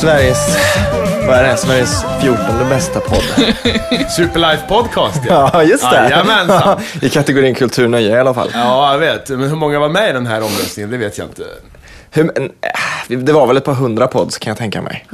[0.00, 0.56] Sveriges,
[1.26, 1.56] vad är det?
[1.56, 3.22] Sveriges 14 bästa podd.
[4.10, 5.96] Superlife Podcast Ja, just det.
[5.96, 6.80] Jajamensan.
[7.02, 8.50] I kategorin kulturnöje i alla fall.
[8.54, 9.28] Ja, jag vet.
[9.28, 11.42] Men hur många var med i den här omröstningen, det vet jag inte.
[12.12, 15.06] Hur, en, äh, det var väl ett par hundra pods kan jag tänka mig.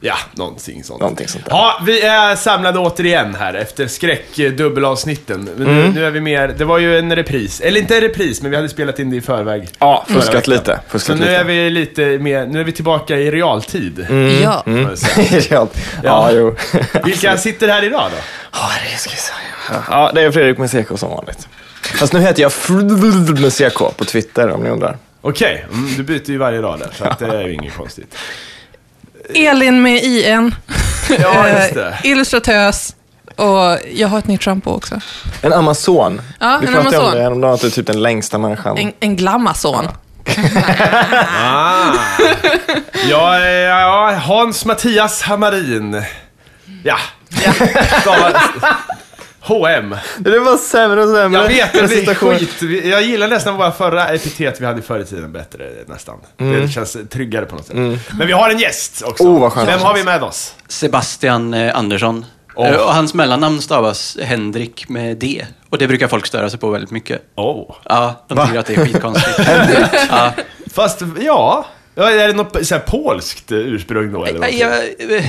[0.00, 1.00] Ja, någonting sånt.
[1.00, 1.44] Någonting sånt.
[1.50, 5.48] Ja, vi är samlade återigen här efter skräckdubbelavsnitten.
[5.56, 5.80] Men Mm.
[5.82, 7.60] nu, nu är vi mer, det var ju en repris.
[7.60, 9.68] Eller inte en repris, men vi hade spelat in det i förväg.
[9.78, 10.80] Ja, fuskat lite.
[10.86, 11.36] Så Fuskat nu lite.
[11.36, 14.06] är vi lite mer, nu är vi tillbaka i realtid.
[14.42, 14.62] Ja.
[14.64, 15.40] får jag säga.
[15.50, 15.68] ja,
[16.02, 16.56] ja, jo.
[17.04, 18.16] Vilka sitter här idag då?
[18.52, 19.84] Ja, det ska vi säga.
[19.90, 21.48] Ja, det är Fredrik CK som vanligt.
[21.98, 24.96] Fast nu heter jag Fredrik CK på Twitter om ni undrar.
[25.22, 28.14] Okej, mm, du byter ju varje dag där, så att det är ju inget konstigt.
[29.34, 30.54] Elin med IN.
[31.20, 31.98] Ja, just Eh, det.
[32.04, 32.96] Illustratös.
[33.36, 35.00] Och jag har ett nytt shampoo också.
[35.42, 36.20] En Amazon.
[36.40, 37.16] Ja, vi en pratade om Amazon.
[37.16, 38.78] det häromdagen, att du är typ den längsta människan.
[38.78, 39.88] En, en glamazon.
[41.42, 41.94] Ah.
[43.08, 46.02] Ja, ja, Hans Mattias Hammarin.
[46.82, 46.96] Ja.
[48.02, 48.42] Stavar-
[49.44, 49.96] H&M.
[50.18, 51.40] Det var sämre och sämre.
[51.40, 52.84] Jag vet, det blir skit.
[52.84, 56.18] Jag gillar nästan våra förra epitet vi hade förr i tiden bättre, nästan.
[56.36, 57.76] Det känns tryggare på något sätt.
[58.18, 59.24] Men vi har en gäst också.
[59.24, 59.68] Oh, vad skönt.
[59.68, 60.54] Vem har vi med oss?
[60.68, 62.24] Sebastian eh, Andersson.
[62.58, 65.46] Eh, Och hans mellannamn stavas Henrik med D.
[65.70, 67.22] Och det brukar folk störa sig på väldigt mycket.
[67.36, 67.74] Oh.
[67.84, 69.38] Ja, de tycker att det är skitkonstigt.
[70.10, 70.32] ja.
[70.74, 71.66] Fast, ja.
[71.94, 72.10] ja.
[72.10, 74.24] Är det något så här, polskt ursprung då?
[74.24, 74.52] Eller vad?
[74.52, 74.72] Jag,
[75.16, 75.24] eh,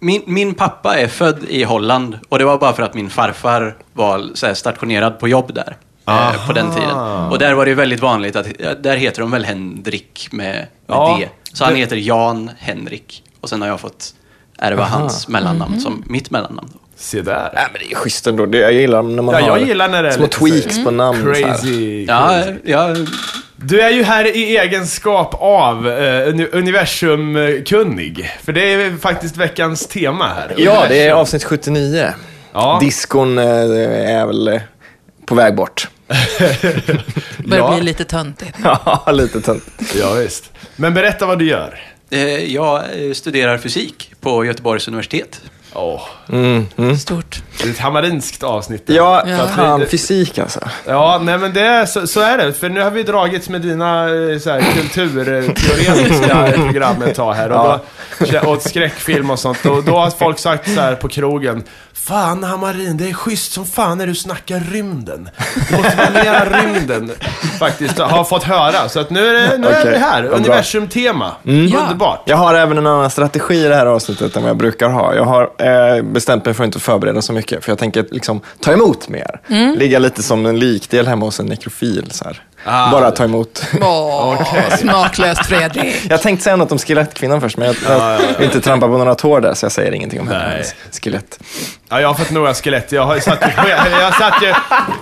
[0.00, 3.76] min, min pappa är född i Holland och det var bara för att min farfar
[3.92, 5.76] var så här, stationerad på jobb där.
[6.08, 6.96] eh, På den tiden.
[7.30, 8.46] Och där var det ju väldigt vanligt att,
[8.82, 11.28] där heter de väl Henrik med, med Ja, D.
[11.52, 13.22] Så han det- heter Jan Henrik.
[13.40, 14.14] Och sen har jag fått
[14.58, 16.68] ärva hans mellannamn som mitt mellannamn.
[16.72, 16.78] Då.
[16.96, 17.50] Se där.
[17.54, 18.46] Nej, men det är schysst ändå.
[18.46, 20.84] Det, jag gillar när man Ja, jag har gillar när det är små lite tweaks
[20.84, 21.22] på namn.
[21.22, 21.42] så här.
[21.42, 22.04] Crazy.
[22.08, 22.94] Ja, ja,
[23.66, 28.30] Du är ju här i egenskap av eh, uni- universumkunnig.
[28.44, 30.54] För det är faktiskt veckans tema här.
[30.56, 31.18] Ja, det är Universum.
[31.18, 32.12] avsnitt 79.
[32.52, 32.78] Ja.
[32.80, 33.44] Diskon eh,
[34.18, 34.60] är väl eh,
[35.26, 35.88] på väg bort.
[37.44, 37.74] Börjar Ja.
[37.74, 38.56] bli lite töntigt.
[38.64, 39.64] Ja, lite tunt.
[40.00, 40.50] Ja, visst.
[40.76, 41.80] Men berätta vad du gör.
[42.10, 45.40] Eh, Jag eh, studerar fysik på Göteborgs universitet.
[45.74, 46.00] Åh,
[47.00, 47.42] Stort.
[47.62, 48.82] det är ett hammarinskt avsnitt.
[48.86, 49.46] Ja, Ja.
[49.56, 50.60] fan fysik alltså.
[50.86, 52.52] Ja, nej men det är, så, så är det.
[52.52, 57.50] För nu har vi dragits med dina eh, så här, kulturteoretiska program ett tag här.
[57.52, 57.80] Och,
[58.32, 59.66] då, och skräckfilm och sånt.
[59.66, 61.62] Och då har folk sagt så här på krogen.
[61.92, 65.28] Fan Hammarin, det är schysst som fan när du snackar rymden.
[65.70, 67.12] Det måste vara mera rymden.
[67.58, 68.88] Faktiskt, har fått höra.
[68.88, 70.24] Så att nu är, det, nu är vi här.
[70.24, 71.32] Universum-tema.
[71.42, 71.52] Ja.
[71.52, 72.22] Underbart.
[72.26, 75.14] Jag har även en annan strategi i det här avsnittet än vad jag brukar ha.
[75.14, 78.40] Jag har eh, bestämt mig för att inte förbereda så mycket, för jag tänker liksom
[78.60, 79.40] ta emot mer.
[79.76, 82.10] Ligga lite som en likdel hemma hos en nekrofil.
[82.10, 82.42] Så här.
[82.64, 82.90] Ah.
[82.90, 83.62] Bara ta emot.
[83.80, 86.06] Åh, smaklöst Fredrik.
[86.10, 89.14] Jag tänkte säga något om skelettkvinnan först, men jag, jag vill inte trampa på några
[89.14, 91.38] tår där, så jag säger ingenting om hennes skelett.
[91.88, 92.92] Ja, jag har fått några skelett.
[92.92, 94.54] Jag, har satt, ju- jag, satt ju,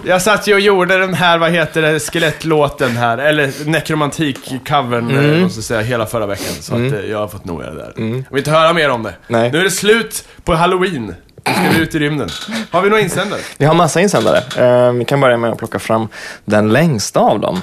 [0.04, 3.18] jag satt ju och gjorde den här, vad heter det, skelettlåten här.
[3.18, 5.40] Eller nekromantik-covern, mm.
[5.40, 6.54] måste jag säga, hela förra veckan.
[6.60, 7.92] Så att, eh, jag har fått det där.
[7.96, 9.14] Jag vill inte höra mer om det.
[9.28, 9.50] Nej.
[9.52, 11.14] Nu är det slut på halloween.
[11.46, 12.28] Nu ska vi ut i rymden.
[12.70, 13.40] Har vi några insändare?
[13.58, 14.38] Vi har massa insändare.
[14.58, 16.08] Eh, vi kan börja med att plocka fram
[16.44, 17.60] den längsta av dem.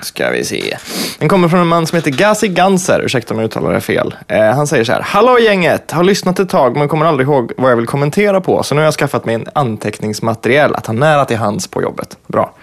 [0.00, 0.76] Ska vi se.
[1.18, 4.14] Den kommer från en man som heter Gazi Ganser, ursäkta om jag uttalar det fel.
[4.28, 5.90] Eh, han säger så här, Hallå gänget!
[5.90, 8.80] Har lyssnat ett tag men kommer aldrig ihåg vad jag vill kommentera på, så nu
[8.80, 12.16] har jag skaffat mig en anteckningsmateriell att ha nära till hands på jobbet.
[12.26, 12.54] Bra.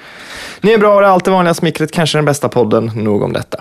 [0.64, 3.24] Ni är bra och det är allt det vanliga smickret, kanske den bästa podden, nog
[3.24, 3.58] om detta.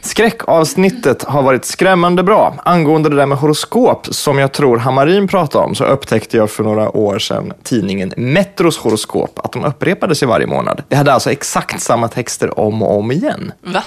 [0.00, 2.54] Skräckavsnittet har varit skrämmande bra.
[2.64, 6.64] Angående det där med horoskop som jag tror Hammarin pratade om så upptäckte jag för
[6.64, 10.82] några år sedan tidningen Metros horoskop, att de upprepades i varje månad.
[10.88, 13.52] Det hade alltså exakt samma texter om och om igen.
[13.60, 13.82] Va?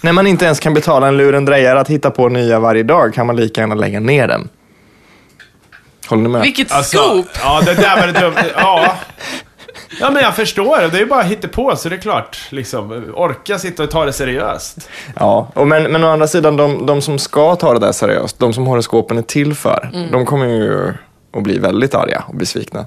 [0.00, 3.26] När man inte ens kan betala en lurendrejare att hitta på nya varje dag kan
[3.26, 4.48] man lika gärna lägga ner den.
[6.08, 6.42] Håller ni med?
[6.42, 7.26] Vilket Alltså, scoop!
[7.42, 8.34] ja, det där var det dumt.
[8.56, 8.94] Ja.
[10.00, 10.96] Ja, men jag förstår det.
[10.96, 12.38] Är ju bara på så det är klart.
[12.50, 14.88] Liksom, orka sitta och ta det seriöst.
[15.16, 18.38] Ja, och men, men å andra sidan, de, de som ska ta det där seriöst,
[18.38, 20.10] de som horoskopen är till för, Mm.
[20.12, 20.94] de kommer ju
[21.36, 22.86] att bli väldigt arga och besvikna.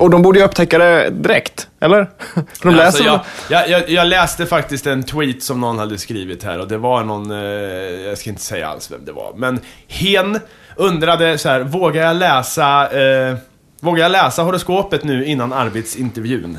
[0.00, 2.10] Och de borde ju upptäcka det direkt, eller?
[2.62, 3.20] De läser Alltså, jag,
[3.50, 3.68] jag...
[3.68, 7.04] jag, jag, jag läste faktiskt en tweet som någon hade skrivit här och det var
[7.04, 7.38] någon, eh,
[8.08, 10.40] jag ska inte säga alls vem det var, men hen
[10.76, 13.34] undrade så här, vågar jag läsa, eh,
[13.80, 16.58] vågar jag läsa horoskopet nu innan arbetsintervjun?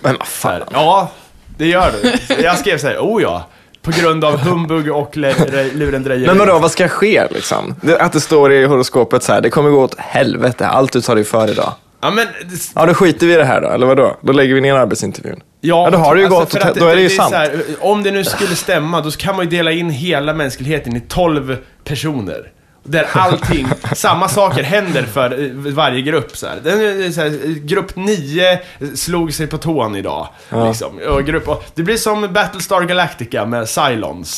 [0.00, 0.60] Men vad fan.
[0.72, 1.10] ja,
[1.58, 2.42] det gör du.
[2.42, 3.46] Jag skrev så här, oh ja,
[3.82, 6.26] på grund av humbug och lurendrejeri.
[6.26, 7.74] Men vadå, vad ska ske liksom?
[7.82, 11.00] Det, att det står i horoskopet så här, det kommer gå åt helvete, allt du
[11.00, 11.72] tar dig för idag.
[12.00, 12.26] Ja, men,
[12.74, 14.16] Ja, då skiter vi i det här då, eller vadå?
[14.20, 15.40] Då lägger vi ner arbetsintervjun.
[15.60, 17.30] Ja, Ja, då har det ju alltså, gått att då är det ju sant.
[17.30, 20.96] så här, om det nu skulle stämma, då kan man ju dela in hela mänskligheten
[20.96, 22.50] i 12 personer.
[22.84, 26.36] Där allting, samma saker händer för eh, varje grupp.
[26.36, 26.60] Så här.
[26.64, 28.58] Den, är så här, eh, grupp 9
[28.94, 30.28] slog sig på tån idag.
[30.66, 30.98] Liksom.
[31.08, 34.30] Och grupp, och det blir som Battlestar Galactica med Cylons.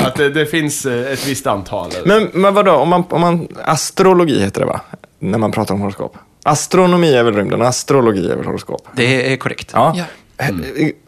[0.00, 1.90] Så Att det, det finns eh, ett visst antal.
[2.04, 4.80] Men, men vadå, om man, om man, astrologi heter det va?
[5.18, 6.16] När man pratar om horoskop.
[6.42, 8.88] Astronomi är väl rymden, astrologi är väl horoskop?
[8.96, 9.70] Det är korrekt.
[9.74, 9.94] Ja.
[9.96, 10.04] Ja.
[10.44, 10.54] Eh,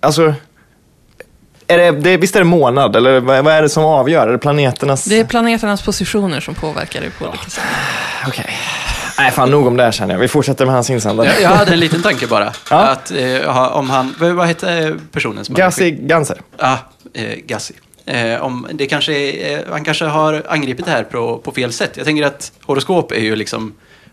[0.00, 0.34] Alltså,
[1.70, 4.28] är det, det, visst är det månad, eller vad, är det som avgör?
[4.28, 5.04] Är det planeternas...
[5.04, 7.64] Det är planeternas positioner som påverkar det på olika sätt.
[8.26, 8.56] Okej.
[9.18, 10.20] Nej, fan nog om det här känner jag.
[10.20, 11.26] Vi fortsätter med hans insändare.
[11.26, 12.52] Jag, jag hade en liten tanke bara.
[12.70, 12.76] Ja.
[12.76, 16.40] Att, eh, ha- om han, vad hette personen som Gassi Ganser.
[16.58, 16.78] Ja,
[17.14, 17.74] eh, Gassi.
[18.06, 21.72] Eh, om det kanske är, eh, han kanske har angripit det här på, på fel
[21.72, 21.90] sätt.
[21.96, 23.72] Jag tänker att horoskop är ju liksom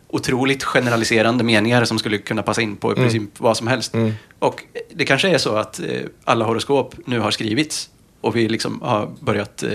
[0.09, 3.93] otroligt generaliserande meningar som skulle kunna passa in på i princip vad som helst.
[4.39, 4.63] Och
[4.95, 5.85] det kanske är så att eh,
[6.23, 7.89] alla horoskop nu har skrivits
[8.21, 9.69] och vi liksom har börjat, eh,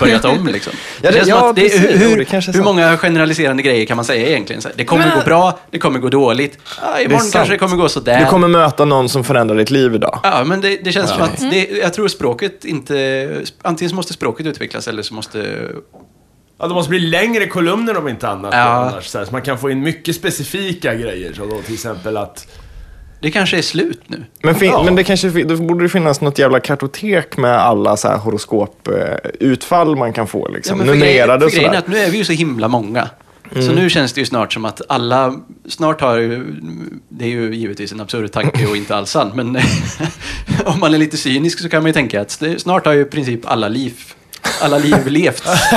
[0.00, 0.46] börjat om.
[0.52, 0.72] Liksom.
[1.02, 1.80] Ja, det- som ja, det, precis.
[1.80, 4.62] hur, Jo, det hur många generaliserande grejer kan man säga egentligen?
[4.76, 6.58] Det kommer Men- gå bra, det kommer gå dåligt.
[6.82, 7.32] Ja, imorgon sant.
[7.32, 8.20] kanske det kommer gå sådär.
[8.20, 10.20] Du kommer möta någon som förändrar ditt liv idag.
[10.22, 13.44] Ja, men det, det känns som att det, jag tror språket inte...
[13.62, 15.58] Antingen så måste språket utvecklas eller så måste...
[16.58, 18.54] Ja, det måste bli längre kolumner om inte annat.
[18.54, 18.58] Ja.
[18.60, 21.32] Annars, så, här, så man kan få in mycket specifika grejer.
[21.32, 22.46] Så då till exempel att...
[23.20, 24.24] Det kanske är slut nu.
[24.42, 24.82] Men, fin- Ja.
[24.82, 29.96] men det kanske, då borde det finnas något jävla kartotek med alla så här horoskoputfall
[29.96, 30.48] man kan få.
[30.48, 30.78] Liksom.
[30.78, 31.88] för Numrerade och för grejen är sådär.
[31.88, 33.08] att nu är vi ju så himla många.
[33.54, 35.34] Så nu känns det ju snart som att alla,
[35.68, 36.44] snart har ju,
[37.08, 39.46] det är ju givetvis en absurd tanke och inte alls sant, men
[40.64, 43.04] om man är lite cynisk så kan man ju tänka att snart har ju i
[43.04, 43.94] princip alla liv,
[44.62, 45.44] alla liv levt.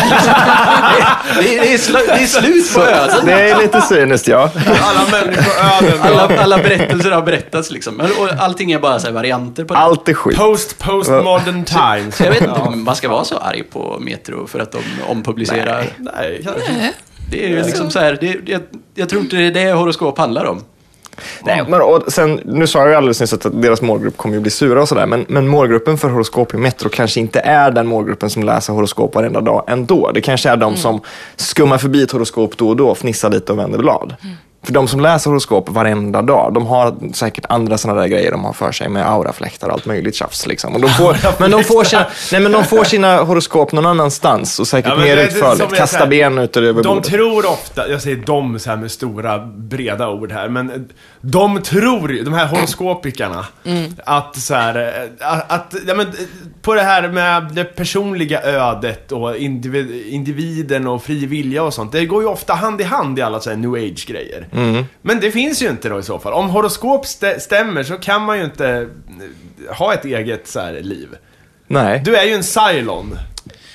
[1.39, 3.25] det, är, det, är slu, det är slut på öden.
[3.25, 4.51] Det är lite cyniskt, ja.
[4.81, 6.01] Alla människoöden.
[6.01, 8.01] Alla, alla berättelser har berättats liksom.
[8.19, 9.79] Och allting är bara så här varianter på det.
[9.79, 10.37] Allt är skit.
[10.37, 12.21] Post, post modern times.
[12.21, 15.85] Jag vet inte om man ska vara så arg på Metro för att de ompublicerar.
[15.97, 16.41] Nej.
[16.69, 16.93] Nej.
[17.31, 18.61] Det är ju liksom så här, det, jag,
[18.95, 20.63] jag tror inte det är det horoskop handlar om.
[21.45, 24.41] Nej, men, och sen, nu sa jag ju alldeles nyss att deras målgrupp kommer ju
[24.41, 27.87] bli sura och sådär, men, men målgruppen för horoskop i Metro kanske inte är den
[27.87, 30.11] målgruppen som läser horoskop varenda dag ändå.
[30.13, 31.01] Det kanske är de som
[31.35, 34.15] skummar förbi ett horoskop då och då, fnissar lite och vänder blad.
[34.63, 38.43] För de som läser horoskop varenda dag, de har säkert andra sådana där grejer de
[38.45, 40.47] har för sig med aurafläktar och allt möjligt tjafs.
[40.47, 40.75] Liksom.
[40.75, 44.59] Och de får, men, de får sina, nej, men de får sina horoskop någon annanstans
[44.59, 45.75] och säkert Ja, mer utförligt.
[45.75, 47.03] Kasta säger, ben ut över De bordet.
[47.03, 50.89] tror ofta, jag säger de så här med stora breda ord här, men
[51.21, 53.45] de tror de här horoskopikerna,
[54.05, 54.75] att så här,
[55.21, 56.13] eh, att, ja, men, eh,
[56.61, 61.91] på det här med det personliga ödet och individ, individen och fri vilja och sånt,
[61.91, 64.47] det går ju ofta hand i hand i alla så här new age-grejer.
[65.01, 66.33] Men det finns ju inte då i så fall.
[66.33, 68.67] Om horoskop stä- stämmer så kan man ju inte
[69.69, 71.07] eh, ha ett eget så här liv.
[71.67, 72.01] Nej.
[72.05, 73.19] Du är ju en Cylon.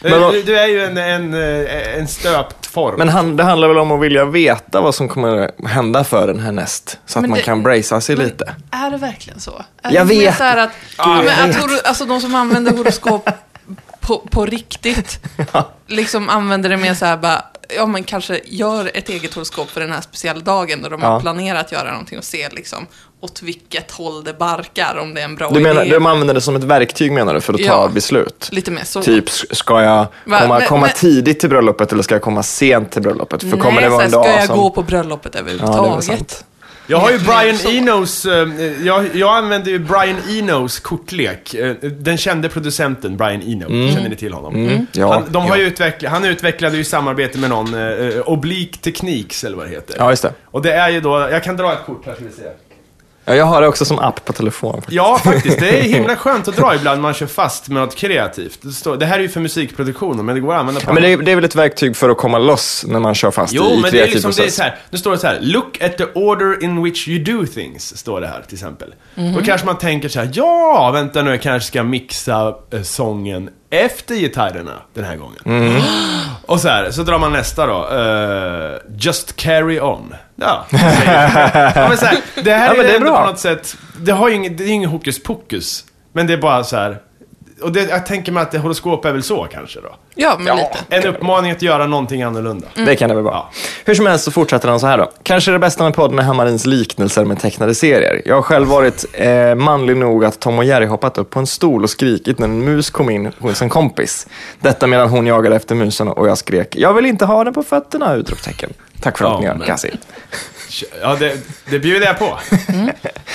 [0.02, 2.94] Men vad- du, du är ju en, en, eh, en stöpt form.
[2.98, 6.40] Men han, det handlar väl om att vilja veta vad som kommer hända för den
[6.40, 6.98] härnäst.
[7.06, 8.54] Så att Men man det- kan bracea sig Men lite.
[8.70, 9.64] Är det verkligen så?
[9.82, 10.36] Är Jag det vet.
[10.36, 11.64] Så här att, Ja, jag men vet.
[11.64, 13.30] att alltså de som använder horoskop
[14.06, 15.20] på, på riktigt,
[15.86, 17.44] liksom använder det mer så här bara,
[17.76, 21.08] ja men kanske gör ett eget horoskop för den här speciella dagen då de Ja.
[21.08, 22.86] har planerat att göra någonting och se liksom
[23.20, 25.94] åt vilket håll det barkar, om det är en bra Du menar, idé.
[25.94, 27.88] de använder det som ett verktyg menar du, för att ta Ja.
[27.94, 28.48] beslut?
[28.52, 29.02] Lite mer så.
[29.02, 30.40] Typ, ska jag Va?
[30.40, 33.40] komma, Men- komma men- tidigt till bröllopet eller ska jag komma sent till bröllopet?
[33.40, 34.58] För kommer Nej, det vara en dag ska jag som...
[34.58, 36.04] gå på bröllopet Ja, överhuvudtaget?
[36.04, 36.44] sant.
[36.86, 37.76] Jag har ju Brian.
[37.76, 38.48] Enos, eh,
[38.86, 41.54] jag, jag använder ju Brian Enos kortlek.
[41.54, 44.54] Eh, Den kände producenten Brian Eno, känner ni till honom?
[44.54, 44.86] Mm.
[44.92, 45.62] Ja, Han, de har ja.
[45.62, 49.70] ju utvecklat, han utvecklade ju i samarbete med någon, eh, Oblique Techniques eller vad det
[49.70, 49.96] heter.
[49.98, 50.32] Ja, just det.
[50.50, 52.42] Och det är ju då, jag kan dra ett kort här ska vi se.
[53.26, 54.82] Ja, jag har det också som app på telefon.
[54.88, 55.58] Ja, faktiskt.
[55.60, 58.58] Det är himla skönt att dra ibland när man kör fast med något kreativt.
[58.62, 60.94] Det, står, det här är ju för musikproduktionen, men det går att använda på Ja,
[60.94, 63.30] men det, är, det är väl ett verktyg för att komma loss när man kör
[63.30, 64.56] fast Jo, i men det är kreativ liksom, det är process.
[64.56, 67.46] så här, nu står det så här, Look at the order in which you do
[67.46, 68.94] things, står det här till exempel.
[69.14, 69.34] Mhm.
[69.34, 73.50] Då kanske man tänker så här, ja, vänta nu, jag kanske ska mixa eh, sången
[73.70, 75.38] efter gitarrerna den här gången.
[75.44, 75.82] Mhm.
[76.46, 77.88] Och så här, så drar man nästa då.
[77.96, 80.14] eh, just carry on.
[80.36, 80.64] Ja,
[81.74, 83.20] ja men så här, det här Ja, är, det är bra.
[83.20, 85.84] på något sätt, det har ju inget, det är ingen hokus pokus.
[86.12, 86.98] Men det är bara så här.
[87.62, 89.94] Och det, jag tänker mig att det, horoskop är väl så kanske då?
[90.14, 90.54] Ja, men Ja.
[90.54, 90.78] lite.
[91.08, 92.66] En uppmaning att göra någonting annorlunda.
[92.74, 93.34] Det kan det väl vara.
[93.34, 93.50] Ja.
[93.84, 95.10] Hur som helst så fortsätter han så här då.
[95.22, 98.22] Kanske det bästa med podden är Hammarins liknelser med tecknade serier.
[98.24, 101.46] Jag har själv varit eh, manlig nog att Tom och Jerry hoppat upp på en
[101.46, 104.26] stol och skrikit när en mus kom in hos en kompis.
[104.60, 107.62] Detta medan hon jagade efter musen och jag skrek “Jag vill inte ha den på
[107.62, 108.72] fötterna!” utropstecken.
[109.00, 109.98] Tack för Ja, att ni men-.
[111.02, 111.36] Ja, det,
[111.70, 112.38] det bjuder jag på.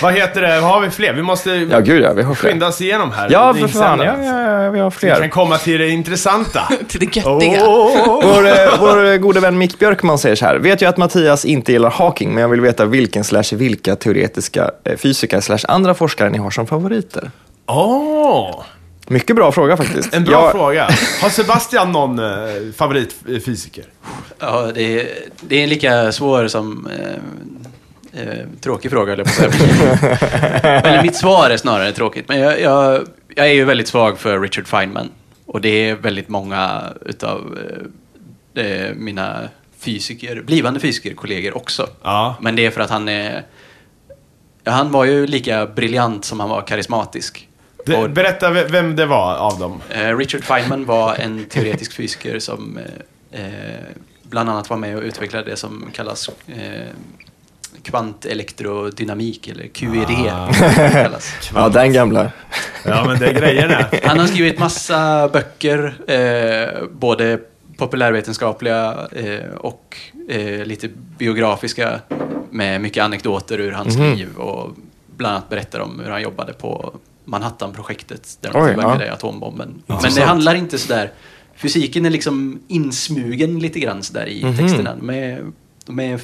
[0.02, 0.60] Vad heter det?
[0.62, 1.14] Vad har vi fler?
[1.14, 2.50] Vi måste Ja, gud ja, vi har fler.
[2.52, 3.28] skynda oss igenom här.
[3.32, 4.00] Ja, för fan.
[4.00, 4.26] Ja, alltså.
[4.26, 5.28] ja, ja, vi har Vi kan fler.
[5.30, 6.62] komma till det intressanta.
[6.88, 7.66] Till det göttiga.
[8.06, 10.56] Vår, eh, vår gode vän Mick Björkman säger så här.
[10.56, 14.72] Vet jag att Mattias inte gillar Hawking, men jag vill veta vilken slash vilka teoretiska
[14.84, 17.32] eh, fysiker slash andra forskare ni har som favoriter.
[17.68, 18.64] Åh,
[19.12, 20.14] Mycket bra fråga faktiskt.
[20.14, 20.84] en bra Jag- fråga.
[21.22, 23.86] Har Sebastian någon eh, favoritfysiker?
[24.40, 25.08] Ja, det är,
[25.42, 26.88] det är en lika svår som
[28.14, 29.44] eh, eh, tråkig fråga, jag på.
[30.68, 32.28] Eller mitt svar är snarare tråkigt.
[32.28, 35.10] Men jag, jag, jag är ju väldigt svag för Richard Feynman.
[35.46, 37.58] Och det är väldigt många utav
[38.56, 39.40] eh, eh, mina
[39.80, 41.88] fysiker, blivande fysikerkollegor också.
[42.04, 42.36] Ja.
[42.42, 43.46] Men det är för att han är...
[44.66, 47.46] Han var ju lika briljant som han var karismatisk.
[47.86, 49.82] Det, Och- berätta ve- vem det var av dem.
[49.90, 52.80] Eh, Richard Feynman var en teoretisk fysiker som
[53.32, 53.80] eh, eh,
[54.24, 56.88] bland annat var med och utvecklade det som kallas eh,
[57.84, 60.08] kvantelektrodynamik, eller QED.
[60.92, 61.34] kallas.
[61.56, 62.32] Ja, den gamla.
[62.86, 63.86] Ja, men det är grejerna.
[64.04, 67.40] Han har skrivit massa böcker, eh, både
[67.78, 69.98] populärvetenskapliga eh, och
[70.30, 72.00] eh, lite biografiska
[72.50, 74.14] med mycket anekdoter ur hans Mhm.
[74.14, 74.70] liv och
[75.18, 76.94] bland annat berättar om hur han jobbade på
[77.30, 79.14] Manhattan-projektet där Oj, de tillverkade ja.
[79.14, 79.84] atombomben.
[79.88, 81.12] Men det handlar inte sådär,
[81.56, 84.58] fysiken är liksom insmugen lite grann sådär i Mhm.
[84.58, 84.96] texterna.
[84.96, 85.46] De är,
[85.86, 86.20] de är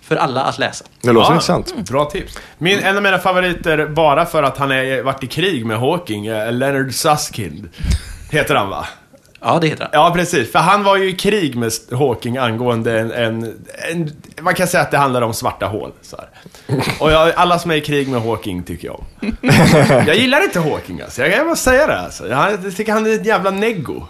[0.00, 0.84] för alla att läsa.
[1.02, 1.88] Det låter Ja, intressant.
[1.88, 2.38] Bra tips.
[2.58, 6.26] Min, en av mina favoriter, bara för att han har varit i krig med Hawking,
[6.26, 7.68] är Leonard Susskind.
[8.30, 8.86] Heter han va?
[9.42, 9.90] Ja, det heter han.
[9.92, 10.52] Ja, precis.
[10.52, 13.44] För han var ju i krig med Hawking angående en, en,
[13.90, 14.12] en...
[14.40, 15.92] Man kan säga att det handlar om svarta hål.
[16.02, 16.28] Så här.
[17.00, 19.36] Och jag, alla som är i krig med Hawking tycker jag om.
[20.06, 21.22] Jag gillar inte Hawking alltså.
[21.22, 22.28] Jag kan bara säga det alltså.
[22.28, 24.02] Jag, jag tycker han är ett jävla neggo.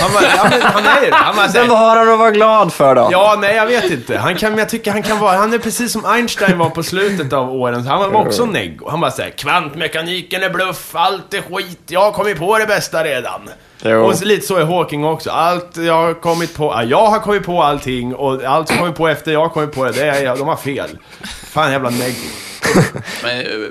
[0.00, 1.10] Han, var, ja, men han är.
[1.12, 3.08] Han här- Men vad har han att vara glad för då?
[3.12, 4.18] Ja, nej jag vet inte.
[4.18, 7.32] Han kan, jag tycker han kan vara, han är precis som Einstein var på slutet
[7.32, 7.86] av åren.
[7.86, 8.88] Han var också neggo.
[8.90, 13.04] Han bara säger kvantmekaniken är bluff, allt är skit, jag har kommit på det bästa
[13.04, 13.40] redan.
[13.82, 14.04] Jo.
[14.04, 15.30] Och så, lite så är Hawking också.
[15.30, 18.94] Allt jag har kommit på, ja, jag har kommit på allting och allt som kommit
[18.94, 20.98] på efter jag har kommit på det, det är, de har fel.
[21.44, 22.28] Fan jävla neggo.
[23.22, 23.68] Men eh,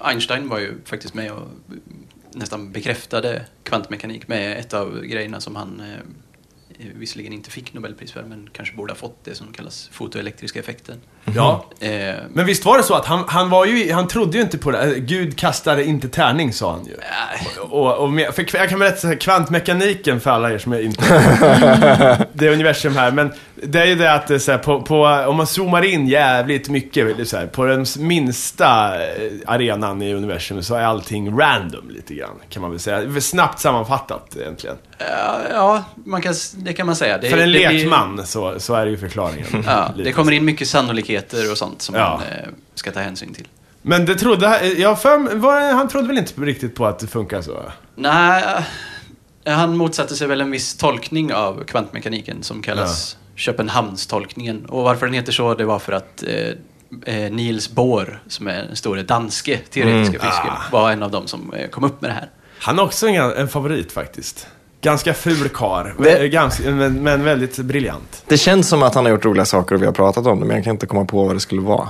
[0.00, 1.48] Einstein var ju faktiskt med och
[2.32, 8.22] nästan bekräftade kvantmekanik med ett av grejerna som han eh, visserligen inte fick Nobelpris för,
[8.22, 11.00] men kanske borde ha fått det som kallas fotoelektriska effekten.
[11.34, 11.64] Ja.
[11.80, 14.58] Eh, Men visst var det så att han, han var ju, han trodde ju inte
[14.58, 14.94] på det.
[15.00, 16.92] Gud kastade inte tärning sa han ju.
[16.92, 20.72] äh, Och, och med, för jag kan berätta så här, kvantmekaniken för alla er som
[20.72, 21.02] är inte
[22.32, 25.04] det är universum här, men det är ju det att är så här, på, på,
[25.28, 29.10] om man zoomar in jävligt mycket, så här, på den minsta eh,
[29.46, 33.20] arenan i universum så är allting random lite grann, kan man väl säga.
[33.20, 34.76] Snabbt sammanfattat egentligen.
[35.52, 37.18] ja, man kan, det kan man säga.
[37.18, 39.64] Det, för en det blir- lekman så, så är det ju förklaringen.
[39.66, 40.68] Ja, det kommer in mycket
[41.20, 42.20] sannolikheter och sånt som Ja.
[42.20, 43.48] man eh, ska ta hänsyn till.
[43.82, 47.42] Men det trodde, jag för, var, han trodde väl inte riktigt på att det funkar
[47.42, 47.72] så?
[47.96, 48.44] Nej,
[49.44, 54.66] eh, han motsatte sig väl en viss tolkning av kvantmekaniken som kallas Köpenhamnstolkningen.
[54.66, 58.62] Och varför den heter så, det var för att eh, eh, Niels Bohr, som är
[58.62, 60.70] den store danske teoretiska fysikern, Ah.
[60.72, 62.30] var en av dem som eh, kom upp med det här.
[62.60, 64.46] Han är också en, en favorit faktiskt.
[64.80, 68.22] Ganska ful karl, Det- ganska, men, men väldigt briljant.
[68.26, 70.46] Det känns som att han har gjort roliga saker och vi har pratat om det,
[70.46, 71.88] men jag kan inte komma på vad det skulle vara.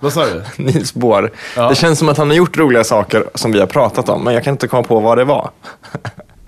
[0.00, 0.42] Vad sa du?
[0.64, 1.30] Nils Bohr.
[1.56, 1.68] Ja.
[1.68, 4.34] Det känns som att han har gjort roliga saker som vi har pratat om, men
[4.34, 5.50] jag kan inte komma på vad det var.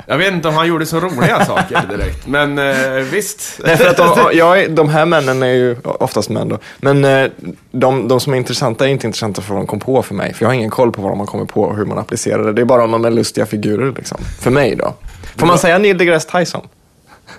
[0.07, 3.61] Jag vet inte om han gjorde så roliga saker direkt, men eh, visst.
[3.65, 6.59] Nej, för att de, jag de här männen är ju oftast män då.
[6.81, 7.31] Men eh,
[7.73, 10.35] de, de som är intressanta är inte intressanta för vad de kom på för mig.
[10.35, 12.45] För jag har ingen koll på vad de har kommit på och hur man applicerar
[12.45, 12.53] det.
[12.53, 14.19] Det är bara om de är lustiga figurer liksom.
[14.41, 14.95] För mig då.
[15.37, 16.69] Får man säga Neil deGrasse Tyson?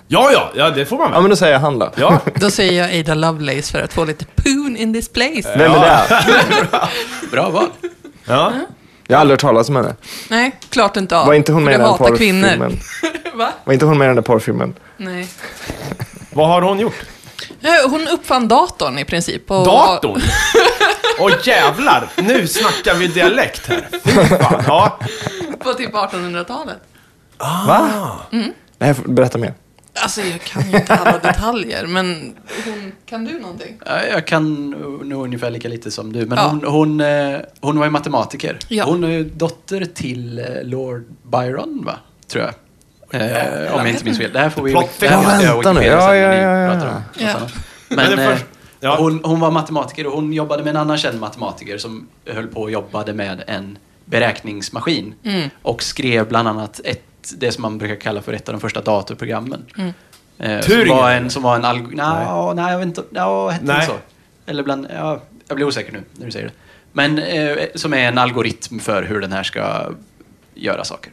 [0.08, 1.22] Ja, ja, ja, det får man Ja, väl.
[1.22, 1.90] men då säger jag han då.
[1.96, 5.54] Ja, Då säger jag Ada Lovelace för att få lite poon in this place.
[5.58, 6.88] Vem är det?
[7.30, 7.68] Bra val.
[8.24, 8.52] ja.
[9.06, 9.94] Jag har aldrig hört talas om henne.
[10.28, 11.26] Nej, klart inte av.
[11.26, 12.42] Var inte hon med i du den hatar kvinnor.
[12.48, 12.80] porrfilmen?
[13.34, 13.52] Va?
[13.64, 14.74] Var inte hon med i den där porrfilmen?
[14.96, 15.28] Nej.
[16.32, 16.94] Vad har hon gjort?
[17.62, 19.50] Eh, Hon uppfann datorn i princip.
[19.50, 20.20] Och Datorn?
[21.18, 23.88] Åh jävlar, nu snackar vi dialekt här.
[24.04, 24.62] Fy fan.
[24.66, 24.98] Ja.
[25.58, 26.76] På typ 1800-talet.
[27.38, 27.90] Va?
[28.78, 29.54] Nej, berätta mer.
[30.02, 33.78] Alltså, jag kan ju inte alla detaljer, men hon, kan du någonting?
[33.86, 34.70] Ja, Jag kan
[35.04, 36.48] nog ungefär lika lite som du, men Ja.
[36.48, 38.58] hon, hon, eh, hon var ju matematiker.
[38.68, 38.84] Ja.
[38.84, 41.98] Hon är ju dotter till eh, Lord Byron, va?
[42.28, 42.54] Tror jag.
[43.20, 44.32] Eh, om jag inte minns fel.
[44.32, 44.72] Det här får vi...
[45.00, 45.80] Det här måste jag Vänta nu.
[45.80, 46.34] Wikipedia Ja, ja,
[46.78, 47.36] ja, ja.
[47.88, 52.08] Men eh, hon, hon var matematiker och hon jobbade med en annan känd matematiker som
[52.26, 55.14] höll på och jobbade med en beräkningsmaskin.
[55.62, 57.02] Och skrev bland annat ett,
[57.36, 59.64] det som man brukar kalla för ett av de första datorprogrammen.
[60.38, 60.96] Eh, som Turingen?
[60.96, 61.82] var en, som var en alg...
[61.92, 63.02] Nå, nej, jag vet inte.
[63.10, 63.86] Ja, hette Nej.
[63.86, 63.92] så?
[64.46, 64.86] Eller bland...
[64.94, 66.52] Ja, jag blir osäker nu när du säger det.
[66.92, 69.92] Men eh, som är en algoritm för hur den här ska
[70.54, 71.12] göra saker.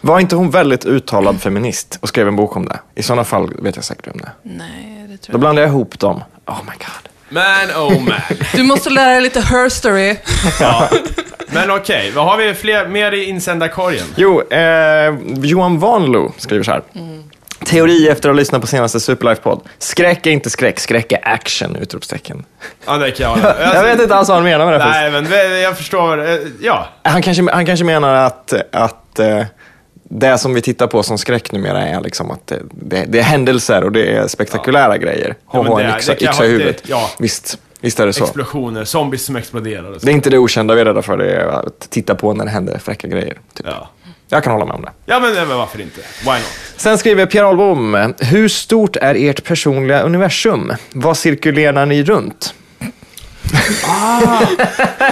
[0.00, 2.80] Var inte hon väldigt uttalad feminist och skrev en bok om det?
[2.94, 4.30] I sådana fall vet jag säkert om det.
[4.42, 6.22] Nej, det Då tror jag blandar jag ihop dem.
[6.46, 7.10] Oh my god.
[7.28, 8.20] Man, oh man.
[8.54, 10.16] Du måste lära dig lite herstory.
[10.60, 10.88] Ja.
[11.54, 14.04] Men okej, vad har vi fler, mer i insändarkorgen?
[14.16, 16.82] Jo, eh, Johan Vanlo skriver så här.
[17.66, 19.60] Teori efter att ha lyssnat på senaste Superlife-podd.
[19.78, 21.76] Skräck är inte skräck, skräck är action!
[21.76, 22.44] Utropstecken.
[22.86, 23.54] Ja, det kan jag med.
[23.74, 24.78] Jag vet inte alls vad han menar med det.
[24.80, 25.30] faktiskt.
[25.30, 26.28] Nej, men jag förstår.
[26.30, 26.88] eh, Ja.
[27.02, 29.42] Han, kanske, han kanske menar att, att eh,
[30.02, 33.22] det som vi tittar på som skräck numera är liksom att det, det, det är
[33.22, 35.34] händelser och det är spektakulära grejer.
[35.52, 36.82] Ja, men Ha en yxa, yxa i huvudet.
[36.82, 37.10] det- ja.
[37.18, 38.24] Visst, visst är det så.
[38.24, 40.06] Explosioner, zombies som exploderar och så.
[40.06, 42.44] Det är inte det okända vi är rädda för, det är att titta på när
[42.44, 43.38] det händer fräcka grejer.
[43.54, 43.66] Typ.
[43.68, 43.90] Ja.
[44.28, 44.92] Jag kan hålla med om det.
[45.06, 46.00] Ja, men, men varför inte?
[46.24, 46.42] Why not?
[46.76, 50.72] Sen skriver Pierre Ahlbom, hur stort är ert personliga universum?
[50.92, 52.54] Vad cirkulerar ni runt?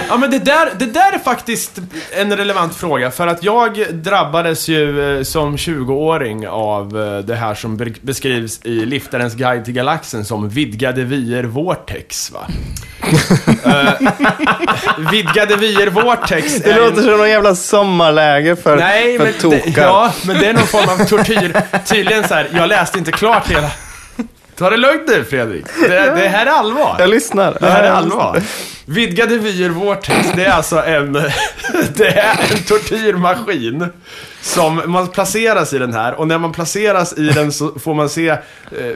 [0.09, 1.71] Ja, men det där, det där är faktiskt
[2.17, 3.11] en relevant fråga.
[3.11, 8.59] För att jag drabbades ju eh, som 20-åring av eh, det här som be- beskrivs
[8.63, 12.31] i Liftarens guide till galaxen som vidgade vyer vortex.
[12.31, 12.47] Va?
[13.65, 13.93] Eh,
[15.11, 19.59] vidgade vyer vortex Det låter en- som någon jävla sommarläge för, Nej, för men tokar.
[19.65, 21.61] det, ja, men det är någon form av tortyr.
[21.85, 23.69] Tydligen så här, jag läste inte klart hela...
[24.59, 25.65] Ta det lugnt nu Fredrik.
[25.81, 26.95] Det, det här är allvar.
[26.99, 27.57] Jag lyssnar.
[27.59, 28.41] Det här är allvar.
[28.89, 31.13] Vidgade vyer vortex, det är alltså en,
[31.95, 33.85] det är en tortyrmaskin.
[34.41, 38.09] Som man placeras i den här och när man placeras i den så får man
[38.09, 38.37] se, eh,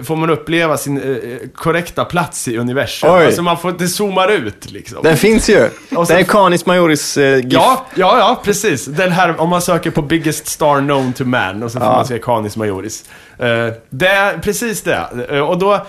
[0.03, 3.09] får man uppleva sin eh, korrekta plats i universum.
[3.13, 3.25] Oj.
[3.25, 5.03] Alltså man får, det zoomar ut liksom.
[5.03, 5.69] Den finns ju.
[5.95, 7.53] Och så- det är Canis Majoris eh, GIF.
[7.53, 8.85] Ja, ja, ja, precis.
[8.85, 11.93] Den här, om man söker på Biggest Star Known to Man och så får Ja.
[11.95, 13.05] man se Canis Majoris.
[13.39, 13.47] Eh,
[13.89, 15.27] det är precis det.
[15.29, 15.85] Eh, och då,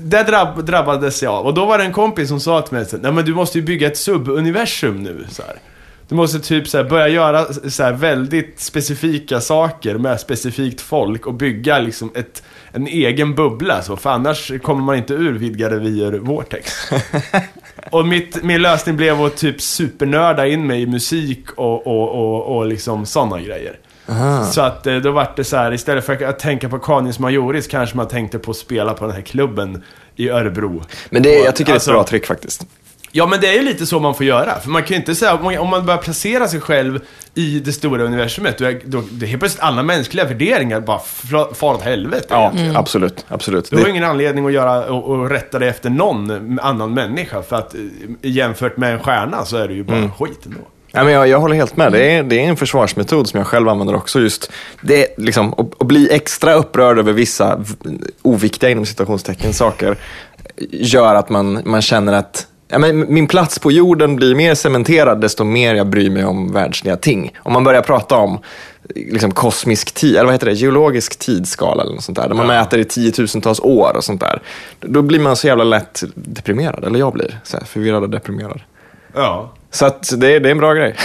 [0.00, 1.46] det drabb, drabbades jag av.
[1.46, 3.64] Och då var det en kompis som sa till mig Nej men du måste ju
[3.64, 5.26] bygga ett subuniversum nu.
[5.28, 5.56] Så här.
[6.08, 11.26] Du måste typ så här, börja göra så här, väldigt specifika saker med specifikt folk
[11.26, 13.82] och bygga liksom ett, en egen bubbla.
[13.82, 16.72] Så, för annars kommer man inte ur vidgade vyer vortex.
[17.90, 22.56] Och mitt, min lösning blev att typ supernörda in mig i musik och, och, och,
[22.56, 23.78] och liksom sådana grejer.
[24.52, 27.66] Så att eh, då vart det så här, istället för att tänka på Canis Majoris
[27.66, 29.82] kanske man tänkte på att spela på den här klubben
[30.16, 30.82] i Örebro.
[31.10, 32.66] Men det, jag tycker Alltså- det är ett bra trick faktiskt.
[33.12, 34.60] Ja men det är ju lite så man får göra.
[34.60, 37.00] För man kan ju inte säga, om man- börjar placera sig själv
[37.34, 40.98] i det stora universumet, då är, då, det är helt plötsligt alla mänskliga värderingar bara
[41.54, 42.26] far åt helvete.
[42.30, 42.76] Ja, egentligen.
[42.76, 43.24] absolut.
[43.28, 43.70] absolut.
[43.70, 47.42] Du har Det, ingen anledning att göra och, och rätta dig efter någon annan människa.
[47.42, 47.80] För att eh,
[48.22, 50.10] jämfört med en stjärna så är det ju bara Mm.
[50.12, 50.60] skit ändå.
[50.96, 51.92] Ja, men jag, jag håller helt med.
[51.92, 54.20] Det är, det är en försvarsmetod som jag själv använder också.
[54.20, 57.64] Just det, liksom, att, att bli extra upprörd över vissa
[58.22, 59.96] oviktiga inom citationstecken saker
[60.70, 65.20] gör att man, man känner att Ja, men min plats på jorden blir mer cementerad
[65.20, 67.32] desto mer jag bryr mig om världsliga ting.
[67.38, 68.38] Om man börjar prata om
[68.94, 72.46] liksom, kosmisk tid, eller vad heter det, geologisk tidsskala eller något sånt där, där man
[72.46, 72.52] Ja.
[72.52, 74.42] mäter i tiotusentals år och sånt där.
[74.80, 78.60] Då blir man så jävla lätt deprimerad, eller jag blir så här, förvirrad och deprimerad.
[79.14, 79.52] Ja.
[79.76, 80.96] Så att det, är- det är en bra grej.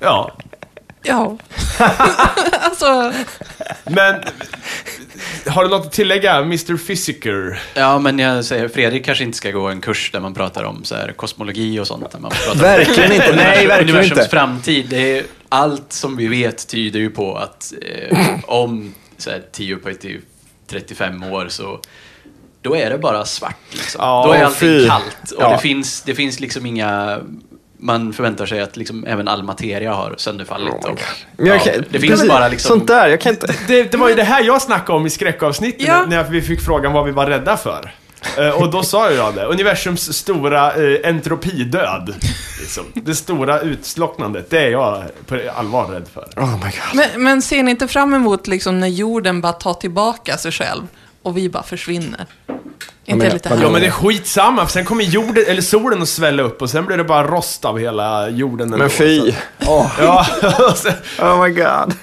[0.00, 0.36] Ja.
[1.02, 1.38] Ja.
[2.60, 3.12] alltså,
[3.84, 4.14] Men,
[5.46, 6.36] har du något att tillägga?
[6.36, 7.62] Mr Physiker?
[7.74, 10.84] Ja, men jag säger, Fredrik kanske inte ska gå en kurs där man pratar om
[10.84, 12.10] så här, kosmologi och sånt.
[12.12, 13.32] Där man pratar Verkligen inte.
[13.36, 14.30] Nej, verkligen universums inte.
[14.30, 14.86] framtid.
[14.88, 19.76] Det är, allt som vi vet tyder ju på att eh, om så här, 10
[19.76, 20.20] på till
[20.70, 21.80] 35 år så
[22.64, 23.56] då är det bara svart.
[23.70, 23.98] Liksom.
[24.04, 24.88] Ja, då är allting fy.
[24.88, 25.48] kallt och Ja.
[25.52, 27.18] det, finns, det finns liksom inga...
[27.78, 30.84] Man förväntar sig att liksom även all materia har sönderfallit.
[30.84, 31.00] och,
[31.36, 32.68] Men jag ja, kan- det finns precis, bara liksom...
[32.68, 33.54] Sånt där, jag kan inte...
[33.66, 36.06] Det, det var ju det här jag snackade om i skräckavsnittet Ja.
[36.08, 37.94] när vi fick frågan vad vi var rädda för.
[38.38, 42.14] Eh, och då sa ju jag det, universums stora eh, entropidöd.
[42.60, 42.84] Liksom.
[42.94, 46.28] Det stora utslocknandet, det är jag på allvar rädd för.
[46.36, 46.72] Oh my god.
[46.94, 50.82] men, men ser ni inte fram emot liksom när jorden bara tar tillbaka sig själv
[51.24, 52.26] och vi bara försvinner?
[53.06, 56.08] Inte lite vad Ja men det är skitsamma, för sen kommer jorden, eller solen att
[56.08, 59.20] svälla upp och sen blir det bara rost av hela jorden Men fy.
[59.66, 60.26] Oh, Ja,
[60.70, 61.94] och sen, oh my god.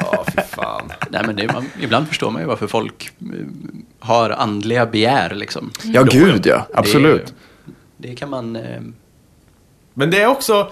[0.00, 0.92] ja fy fan.
[1.10, 3.26] Nej, men det, är- man, ibland förstår man ju varför folk eh,
[4.00, 5.34] har andliga begär.
[5.34, 5.70] Liksom.
[5.82, 6.66] Ja, gud ja.
[6.74, 7.34] Absolut.
[7.96, 8.56] Det, det kan man...
[8.56, 8.80] Eh,
[9.94, 10.70] Men det är också,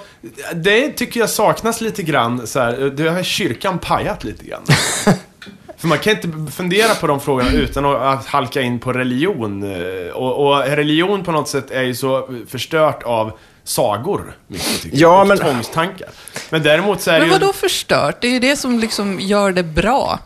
[0.54, 4.62] det tycker jag saknas lite grann så här, det har kyrkan pajat lite grann.
[5.78, 9.62] För man kan inte fundera på de frågorna utan att halka in på religion.
[9.62, 13.32] eh, Och, och religion på något sätt är ju så förstört av
[13.64, 15.26] sagor, mycket tycker Ja, jag.
[15.28, 16.08] Men- tvångstankar.
[16.50, 17.40] Men däremot så är Men det ju...
[17.40, 18.16] vadå förstört?
[18.20, 20.18] Det är ju det som liksom gör det bra.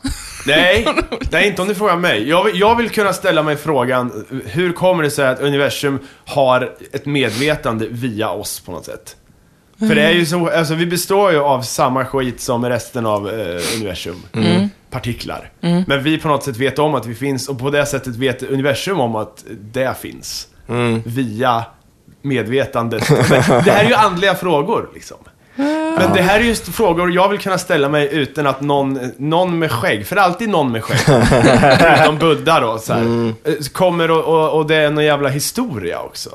[0.47, 0.87] Nej,
[1.33, 2.29] nej, inte om du frågar mig.
[2.29, 6.73] Jag vill, jag vill kunna ställa mig frågan, hur kommer det sig att universum har
[6.93, 9.17] ett medvetande via oss på något sätt?
[9.79, 13.29] För det är ju så, alltså vi består ju av samma skit som resten av
[13.29, 14.23] eh, universum.
[14.91, 15.51] Partiklar.
[15.61, 18.43] Men vi på något sätt vet om att vi finns och på det sättet vet
[18.43, 20.47] universum om att det finns.
[21.05, 21.65] Via
[22.23, 23.11] medvetandet.
[23.11, 23.19] Men
[23.65, 25.17] det här är ju andliga frågor liksom.
[25.99, 29.59] Men det här är just frågor jag vill kunna ställa mig utan att någon, någon
[29.59, 33.55] med skägg, för det är alltid någon med skägg, utom Buddha då, så här, eh,
[33.73, 36.31] kommer och, och, och det är någon jävla historia också.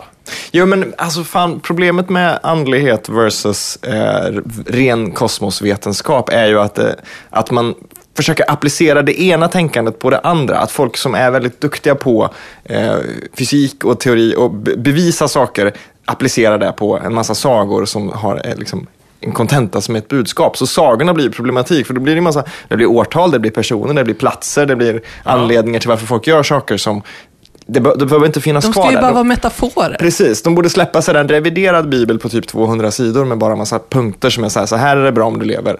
[0.51, 6.89] Jo, men alltså fan, problemet med andlighet versus eh, ren kosmosvetenskap är ju att, eh,
[7.29, 7.75] att man
[8.15, 10.57] försöker applicera det ena tänkandet på det andra.
[10.57, 12.29] Att folk som är väldigt duktiga på
[12.63, 12.95] eh,
[13.37, 15.73] fysik och teori och be- bevisa saker
[16.05, 18.87] applicerar det på en massa sagor som har eh, liksom,
[19.19, 20.57] en kontenta som är ett budskap.
[20.57, 23.51] Så sagorna blir problematik, för då blir det en massa, det blir årtal, det blir
[23.51, 27.01] personer, det blir platser, det blir anledningar till varför folk gör saker som
[27.67, 29.01] det, be- det behöver inte finnas De kvar ska ju där.
[29.01, 29.97] bara De- vara metaforer.
[29.99, 33.57] Precis, de borde släppa sig en reviderad bibel på typ 200 sidor med bara en
[33.57, 35.77] massa punkter som är så här, så här är det bra om du lever.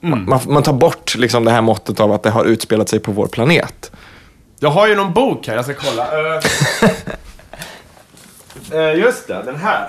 [0.00, 3.12] Man, man tar bort liksom det här måttet av att det har utspelat sig på
[3.12, 3.90] vår planet.
[4.60, 6.02] Jag har ju någon bok här, jag ska kolla.
[6.32, 6.40] Eh,
[8.80, 9.88] eh, just det, den här.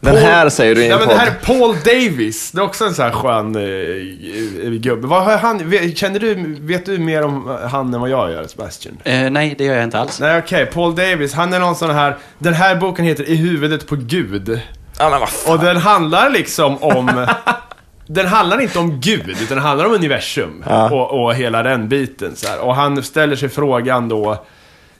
[0.00, 1.16] Den här säger du i Ja, en men podd.
[1.16, 2.50] det här är Paul Davis.
[2.52, 5.06] Det är också en sån här skön uh, gubbe.
[5.06, 8.46] Vad har han, vet- känner du, vet du mer om han än vad jag gör,
[8.46, 8.96] Sebastian?
[9.04, 10.20] Eh, nej, det gör jag inte alls.
[10.20, 13.86] Nej okej, Paul Davis, han är någon sån här, den här boken heter I huvudet
[13.86, 14.60] på Gud.
[14.98, 15.54] Ja, men vad fan.
[15.58, 17.26] Och den handlar liksom om,
[18.06, 20.64] den handlar inte om Gud, utan den handlar om universum.
[20.90, 22.58] Och, och hela den biten så här.
[22.60, 24.24] Och han ställer sig frågan då,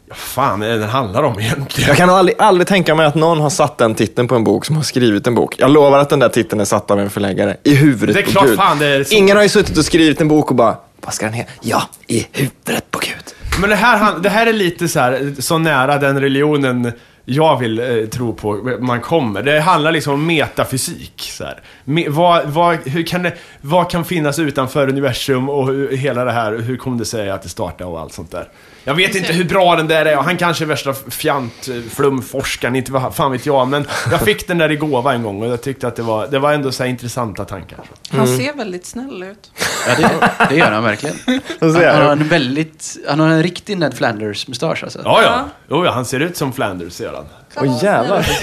[0.09, 1.89] vad fan är det den handlar om egentligen?
[1.89, 4.65] Jag kan aldrig, aldrig tänka mig att någon har satt den titeln på en bok
[4.65, 5.55] som har skrivit en bok.
[5.59, 7.57] Jag lovar att den där titeln är satt av en förläggare.
[7.63, 8.57] I huvudet Det är på klart Gud.
[8.57, 9.15] fan det är så.
[9.15, 11.51] Ingen har ju suttit och skrivit en bok och bara, vad ska den heta?
[11.61, 13.35] Ja, i huvudet på Gud.
[13.61, 16.93] Men det här, det här är lite så här, så nära den religionen
[17.25, 19.43] jag vill eh, tro på man kommer.
[19.43, 21.21] Det handlar liksom om metafysik.
[21.21, 21.61] Så här.
[21.85, 26.33] Me, vad, vad, hur kan det, vad kan finnas utanför universum och hur, hela det
[26.33, 28.49] här, hur kom det sig att det startade och allt sånt där.
[28.85, 31.91] Jag vet inte hur bra den där är och han kanske är värsta fjant, eh,
[31.91, 33.69] flumforskaren, inte vad fan vet jag.
[33.69, 36.27] Men jag fick den där i gåva en gång och jag tyckte att det var,
[36.27, 37.79] det var ändå så här intressanta tankar.
[38.11, 39.51] Han ser väldigt snäll ut.
[39.89, 41.17] Ja, det, det gör han verkligen.
[41.61, 41.95] Han, jag.
[41.95, 45.01] har en väldigt, han har en riktig Ned Flanders-mustasch alltså.
[45.05, 45.49] Ja, ja.
[45.71, 47.25] Jo, ja, han ser ut som Flanders, ser han.
[47.57, 48.27] Åh jävlar.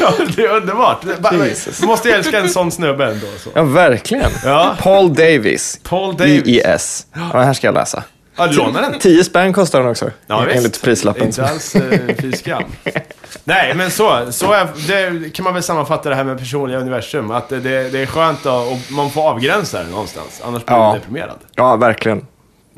[0.00, 1.04] Ja, det är underbart.
[1.32, 1.78] Jesus.
[1.78, 3.26] Du måste älska en sån snubbe ändå.
[3.38, 3.50] Så.
[3.54, 4.30] Ja, verkligen.
[4.44, 4.76] Ja.
[4.80, 5.80] Paul Davis.
[5.82, 6.46] Paul Davis.
[6.46, 7.06] I-I-S.
[7.32, 8.04] Ja, här ska jag läsa.
[8.36, 8.98] Ja, låna den.
[8.98, 10.10] 10 spänn kostar den också.
[10.26, 10.56] Ja, visst.
[10.56, 11.24] enligt prislappen.
[11.26, 12.62] Inte alls eh, fy skam.
[13.44, 17.30] Nej, men så, så är, det kan man väl sammanfatta det här med personliga universum.
[17.30, 20.42] Att det, det, det är skönt att, och man får avgränsa det någonstans.
[20.44, 20.82] Annars blir Ja.
[20.82, 21.38] man deprimerad.
[21.54, 22.26] Ja, verkligen.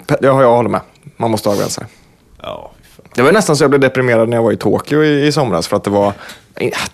[0.07, 0.81] Pe- Ja, jag håller med.
[1.17, 1.87] Man måste avgränsa sig.
[2.43, 2.71] Ja.
[3.15, 5.69] Det var nästan så jag blev deprimerad när jag var i Tokyo i, i somras
[5.69, 6.13] för att det var...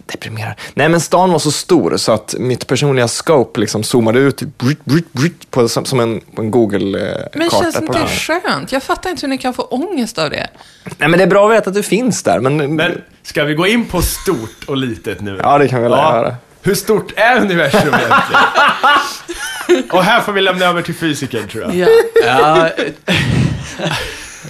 [0.07, 0.55] Deprimerad.
[0.75, 4.85] Nej, men stan var så stor så att mitt personliga scope liksom zoomade ut brit,
[4.85, 7.39] brit, brit, på, som, som en, på en Google-karta.
[7.39, 8.73] Men känns inte det skönt?
[8.73, 10.49] Jag fattar inte hur ni kan få ångest av det.
[10.85, 12.41] Nej, men det är bra att veta att du finns där.
[12.41, 15.41] Men, Men ska vi gå in på stort och litet nu?
[15.43, 16.37] Ja, det kan vi väl göra.
[16.63, 19.91] Hur stort är universum egentligen?
[19.91, 21.75] och här får vi lämna över till fysiker tror jag.
[21.75, 21.89] Ja.
[22.27, 22.71] Ja,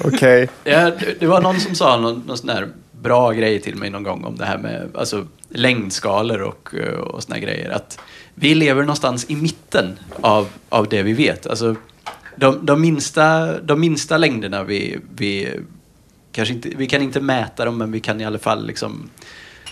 [0.04, 0.48] Okej.
[0.64, 4.02] ja, det- var någon som sa någon, någon sån här bra grej till mig någon
[4.02, 7.70] gång om det här med alltså, längdskalor och, eh, och såna här grejer.
[7.70, 7.98] Att
[8.34, 11.46] vi lever någonstans i mitten av, av det vi vet.
[11.46, 11.76] Alltså,
[12.36, 15.48] de, de, minsta, de minsta längderna vi, vi
[16.32, 19.10] kanske inte, vi kan inte mäta dem, men vi kan i alla fall liksom,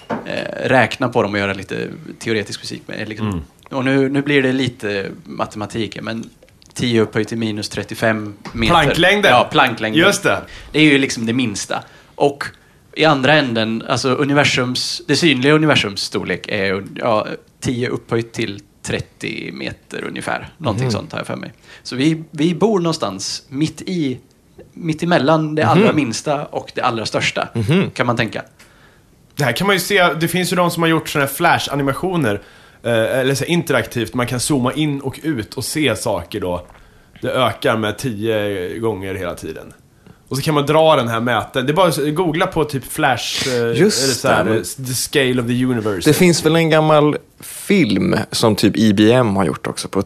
[0.09, 1.88] eh, räkna på dem och göra lite
[2.19, 3.09] teoretisk fysik med.
[3.09, 3.43] Liksom.
[3.71, 6.31] Och nu, nu blir det lite matematik, men
[6.79, 8.75] 10 upphöjt till minus 35 meter.
[8.75, 9.31] Planklängden.
[9.31, 10.01] Ja, planklängden.
[10.01, 10.43] Just det.
[10.73, 11.83] Det är ju liksom det minsta.
[12.14, 12.45] Och
[12.97, 17.27] i andra änden, alltså universums, det synliga universums storlek är ja,
[17.61, 20.49] 10 upphöjt till 30 meter ungefär.
[20.59, 21.53] Någonting sånt har jag för mig.
[21.83, 24.19] Så vi, vi bor någonstans mitt i,
[24.73, 27.49] mitt emellan det allra minsta och det allra största,
[27.95, 28.43] kan man tänka.
[29.35, 31.35] Det här kan man ju se, det finns ju de som har gjort sådana här
[31.35, 32.41] flash-animationer.
[32.83, 36.67] Eh, eller så interaktivt, man kan zooma in och ut och se saker då.
[37.23, 39.73] Det ökar med 10 gånger hela tiden.
[40.29, 41.67] Och så kan man dra den här mätaren.
[41.67, 45.43] Det är bara att googla på typ flash, eh, Just eller så här, the scale
[45.43, 46.11] of the universe.
[46.11, 50.03] Det finns väl en gammal film som typ IBM har gjort också på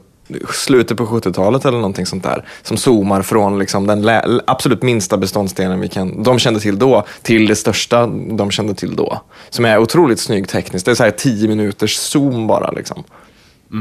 [0.51, 2.45] slutet på 70-talet eller någonting sånt där.
[2.63, 4.11] Som zoomar från liksom den
[4.47, 8.97] absolut minsta beståndsdelen vi kan, de kände till då till det största de kände till
[8.97, 9.21] då.
[9.51, 10.87] Som är otroligt snygg tekniskt.
[10.87, 13.05] Det är så här 10 minuters zoom bara liksom.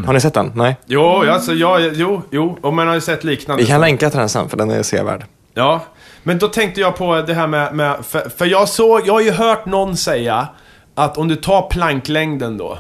[0.06, 0.52] Har ni sett den?
[0.56, 0.76] Nej?
[0.86, 3.64] Jo, alltså, ja, jo, jo, och man har ju sett liknande.
[3.64, 5.26] Vi kan länka till den sen, för den är sevärd.
[5.54, 5.82] Ja,
[6.24, 9.22] men då tänkte jag på det här med, med för, för jag såg, jag har
[9.22, 10.48] ju hört någon säga
[10.96, 12.78] att om du tar planklängden då,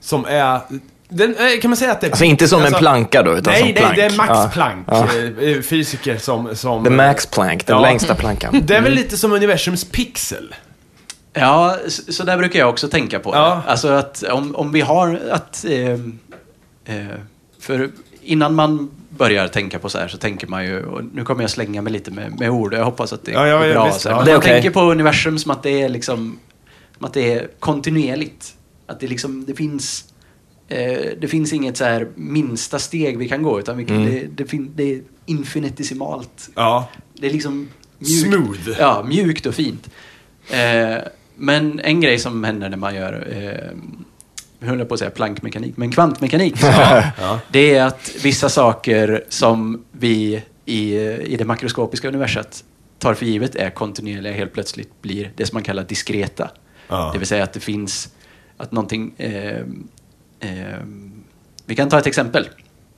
[0.00, 0.60] som är,
[1.08, 2.10] den, eh, kan man säga att det är...
[2.10, 3.96] Alltså inte som en planka då, utan Nej, som det, plank.
[3.96, 4.50] det är Max Ja.
[4.52, 5.08] Planck, Ja.
[5.42, 6.56] eh, fysiker som...
[6.56, 7.82] som The Max Planck, den Ja.
[7.82, 8.60] längsta plankan.
[8.66, 10.54] Det är väl lite som universums pixel?
[11.32, 13.62] Ja, så, så där brukar jag också tänka på Ja.
[13.66, 13.70] det.
[13.70, 15.64] Alltså att om, om vi har att...
[15.68, 15.90] Eh,
[16.96, 17.06] eh,
[17.60, 17.90] för
[18.22, 21.50] innan man börjar tänka på så här så tänker man ju, och nu kommer jag
[21.50, 23.86] slänga mig lite med, med ord, jag hoppas att det Ja, ja, är bra.
[23.86, 24.16] visst, så här.
[24.16, 24.18] ja.
[24.18, 24.52] Men Det är man okej.
[24.52, 26.38] tänker på universum som att det är liksom,
[26.96, 28.54] som att det är kontinuerligt.
[28.86, 30.17] Att det liksom, det finns, eh,
[31.20, 34.28] det finns inget så här minsta steg vi kan gå, utan vi kan, Mm.
[34.34, 36.50] det, det, det är infinitesimalt.
[36.54, 36.88] Ja.
[37.14, 38.34] Det är liksom mjukt.
[38.34, 38.78] Smooth.
[38.80, 39.90] Ja, mjukt och fint.
[40.50, 40.98] Eh,
[41.36, 43.70] men en grej som händer när man gör, eh,
[44.60, 46.54] jag höll på att säga plankmekanik, men kvantmekanik.
[46.62, 47.40] Ja.
[47.52, 52.64] Det är att vissa saker som vi i, i det makroskopiska universet
[52.98, 56.50] tar för givet är kontinuerliga helt plötsligt blir det som man kallar diskreta.
[56.88, 57.10] Ja.
[57.12, 58.08] Det vill säga att det finns,
[58.56, 59.64] att någonting, eh, eh,
[61.66, 62.48] vi kan ta ett exempel.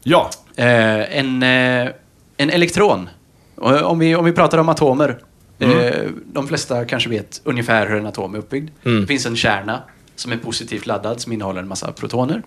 [0.02, 0.30] Ja.
[0.56, 1.88] Eh, en, eh,
[2.36, 3.08] en elektron.
[3.54, 5.18] Och Om vi, om vi pratar om atomer.
[5.58, 8.70] Eh, de flesta kanske vet ungefär hur en atom är uppbyggd.
[8.84, 9.00] Mm.
[9.00, 9.82] Det finns en kärna
[10.16, 12.42] som är positivt laddad som innehåller en massa protoner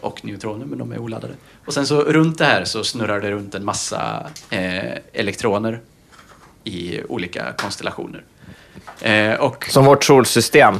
[0.00, 1.34] och neutroner, men de är oladdade.
[1.64, 5.80] Och sen så runt det här så snurrar det runt en massa eh, elektroner
[6.64, 8.24] i olika konstellationer.
[9.00, 10.74] Eh, och Som vårt solsystem.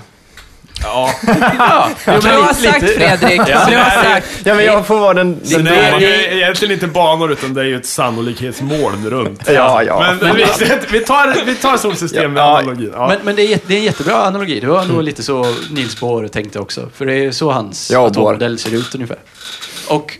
[0.86, 1.10] Ja.
[1.26, 4.26] ja, Bra sagt Fredrik, bra sagt.
[4.44, 5.40] Ja, men jag får vara den...
[5.42, 9.42] Den det är ju egentligen inte banor utan det är ju ett sannolikhetsmoln runt.
[9.46, 10.14] Ja, ja.
[10.20, 10.46] Men, vi,
[10.90, 12.58] vi, tar, vi tar solsystem med Ja.
[12.58, 12.90] analogin.
[12.94, 13.08] Ja.
[13.08, 14.60] Men, men det, är, det är en jättebra analogi.
[14.60, 16.88] Det var nog lite så Niels Bohr tänkte också.
[16.94, 19.18] För det är så hans Ja, atommodell ser ut ungefär.
[19.88, 20.18] Och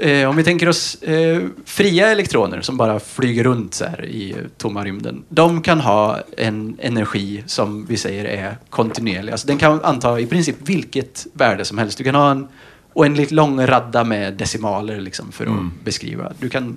[0.00, 4.36] eh, om vi tänker oss eh, fria elektroner som bara flyger runt så här i
[4.56, 5.24] tomma rymden.
[5.28, 9.32] De kan ha en energi som vi säger är kontinuerlig.
[9.32, 11.98] Alltså den kan anta i princip vilket värde som helst.
[11.98, 12.48] Du kan ha en
[12.92, 16.32] oändligt lång radda med decimaler liksom, för att beskriva.
[16.38, 16.76] Du kan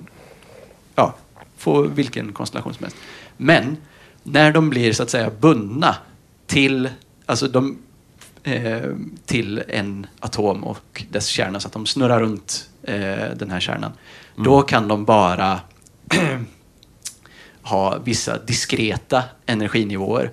[0.94, 1.14] ja,
[1.56, 2.96] få vilken konstellation som helst.
[3.36, 3.76] Men
[4.22, 5.96] när de blir så att säga bundna
[6.46, 6.88] till,
[7.26, 7.78] alltså de,
[8.42, 8.82] eh,
[9.26, 12.68] till en atom och dess kärna så att de snurrar runt
[13.34, 13.92] den här kärnan.
[14.36, 15.60] Då kan de bara
[17.62, 20.30] ha vissa diskreta energinivåer.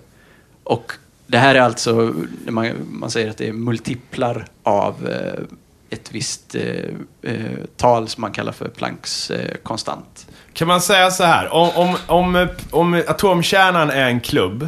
[0.63, 0.91] Och
[1.27, 2.13] det här är alltså,
[2.45, 5.43] när man, man säger att det är multiplar av eh,
[5.89, 10.27] ett visst eh, eh, tal som man kallar för Plancks eh, konstant.
[10.53, 14.63] Kan man säga så här, om, om, om, om atomkärnan är en klubb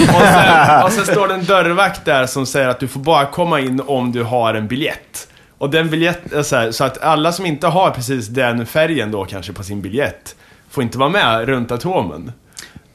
[0.00, 3.26] och sen, och sen står det en dörrvakt där som säger att du får bara
[3.26, 5.28] komma in om du har en biljett.
[5.58, 9.10] Och den biljett är så, här, så att alla som inte har precis den färgen
[9.10, 10.36] då kanske på sin biljett
[10.70, 12.32] får inte vara med runt atomen.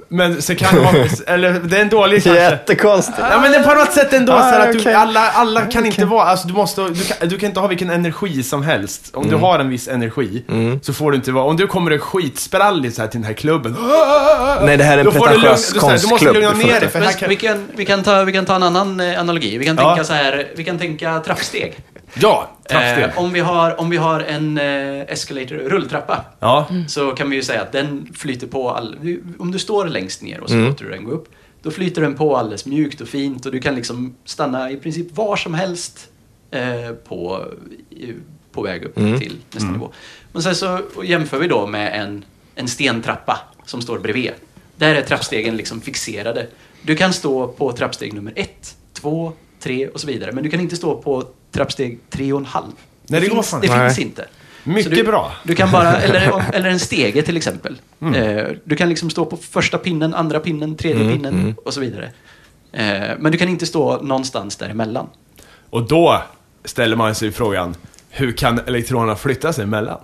[0.09, 2.41] Men så kan det vara, eller det är en dålig kanske.
[2.43, 3.17] Jättekonstigt.
[3.31, 5.61] Ja men det är på något sätt ändå Ah, så här att du, alla, alla
[5.61, 8.63] kan inte vara, alltså du måste, du kan, du kan inte ha vilken energi som
[8.63, 9.11] helst.
[9.13, 9.35] Om Mm.
[9.35, 10.43] du har en viss energi
[10.81, 13.75] så får du inte vara, om du kommer skitsprallig så här till den här klubben.
[14.61, 16.33] Nej, det här är en pretentiös här, du måste konstklubb.
[16.33, 16.89] lugna ner dig.
[16.89, 19.57] För här kan, vi, kan, vi, kan ta, vi kan ta en annan eh, analogi.
[19.57, 19.89] Vi kan Ja.
[19.89, 21.75] tänka så här, vi kan tänka trappsteg.
[22.21, 23.03] Ja, trappsteg.
[23.03, 26.67] Eh, om, vi har, om vi har en eh, escalator, rulltrappa, ja.
[26.87, 28.95] så kan vi ju säga att den flyter på all,
[29.39, 30.67] Om du står längst ner och så Mm.
[30.67, 31.27] låter du den gå upp,
[31.61, 35.15] då flyter den på alldeles mjukt och fint och du kan liksom stanna i princip
[35.17, 36.09] var som helst
[36.51, 37.45] eh, på,
[38.51, 39.19] på väg upp Mm.
[39.19, 39.91] till nästa nivå.
[40.31, 44.31] Men sen så jämför vi då med en, en stentrappa som står bredvid.
[44.75, 46.47] Där är trappstegen liksom fixerade.
[46.81, 50.31] Du kan stå på trappsteg nummer ett, två, tre och så vidare.
[50.31, 52.71] Men du kan inte stå på trappsteg tre och en halv.
[53.07, 53.79] Nej, det går finns, det inte.
[53.79, 54.25] finns inte.
[54.63, 55.31] Mycket du, bra.
[55.43, 57.75] Du kan bara, eller, eller en stege till exempel.
[58.15, 62.09] Eh, du kan liksom stå på första pinnen, andra pinnen, tredje pinnen och så vidare.
[62.71, 65.07] Eh, men du kan inte stå någonstans däremellan.
[65.69, 66.21] Och då
[66.65, 67.75] ställer man sig frågan,
[68.09, 69.99] hur kan elektronerna flytta sig emellan?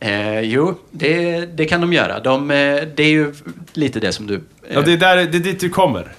[0.00, 2.20] Eh, jo, det, det kan de göra.
[2.20, 2.56] De, eh,
[2.96, 3.34] det är ju
[3.72, 4.34] lite det som du...
[4.34, 4.40] eh,
[4.74, 6.12] Ja, det är, där, det är dit du kommer.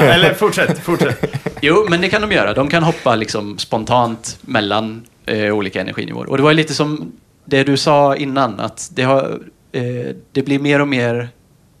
[0.00, 1.40] Eller fortsätt, fortsätt.
[1.60, 2.54] Jo, men det kan de göra.
[2.54, 6.30] De kan hoppa liksom spontant mellan eh, olika energinivåer.
[6.30, 7.12] Och det var lite som
[7.44, 9.40] det du sa innan, att det, har,
[9.72, 11.28] eh, det blir mer och mer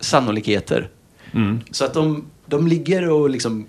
[0.00, 0.88] sannolikheter.
[1.32, 1.60] Mm.
[1.70, 3.66] Så att de, de ligger och liksom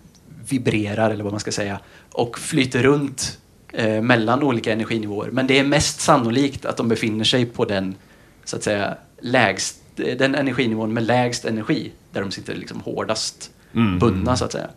[0.49, 1.79] vibrerar, eller vad man ska säga,
[2.11, 3.37] och flyter runt
[3.73, 5.29] eh, mellan olika energinivåer.
[5.31, 7.95] Men det är mest sannolikt att de befinner sig på den,
[8.43, 13.99] så att säga, lägst, den energinivån med lägst energi, där de sitter liksom hårdast Mm.
[13.99, 14.69] bundna, så att säga.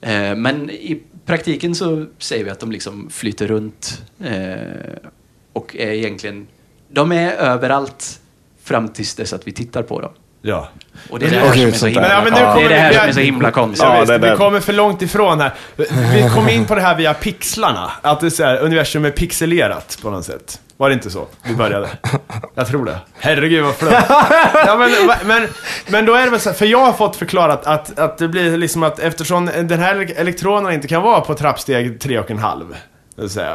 [0.00, 5.08] Eh, men i praktiken så säger vi att de liksom flyter runt eh,
[5.52, 6.46] och är egentligen...
[6.88, 8.20] De är överallt
[8.62, 10.12] fram tills dess att vi tittar på dem.
[10.46, 10.68] Ja.
[11.10, 12.92] Och det är det här som är så himla, Men, ja, det är det här
[12.92, 13.88] som är så himla konstigt.
[13.88, 14.36] Ja, det är vi det.
[14.36, 15.54] kommer för långt ifrån här.
[16.14, 17.90] Vi kom in på det här via pixlarna.
[18.02, 20.60] Att det är så här, universum är pixelerat på något sätt.
[20.76, 21.88] Var det inte så vi började?
[22.54, 22.98] Jag tror det.
[23.18, 24.04] Herregud vad flöt.
[24.54, 24.90] Ja, men,
[25.26, 25.48] men,
[25.88, 28.28] men då är det väl så här, för jag har fått förklarat att, att det
[28.28, 32.38] blir liksom att eftersom den här elektronen inte kan vara på trappsteg tre och en
[32.38, 32.76] halv.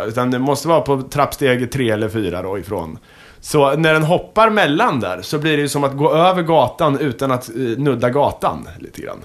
[0.07, 2.97] Utan det måste vara på trappsteg tre eller fyra då ifrån.
[3.41, 6.99] Så när den hoppar mellan där så blir det ju som att gå över gatan
[6.99, 9.17] utan att eh, nudda gatan lite grann.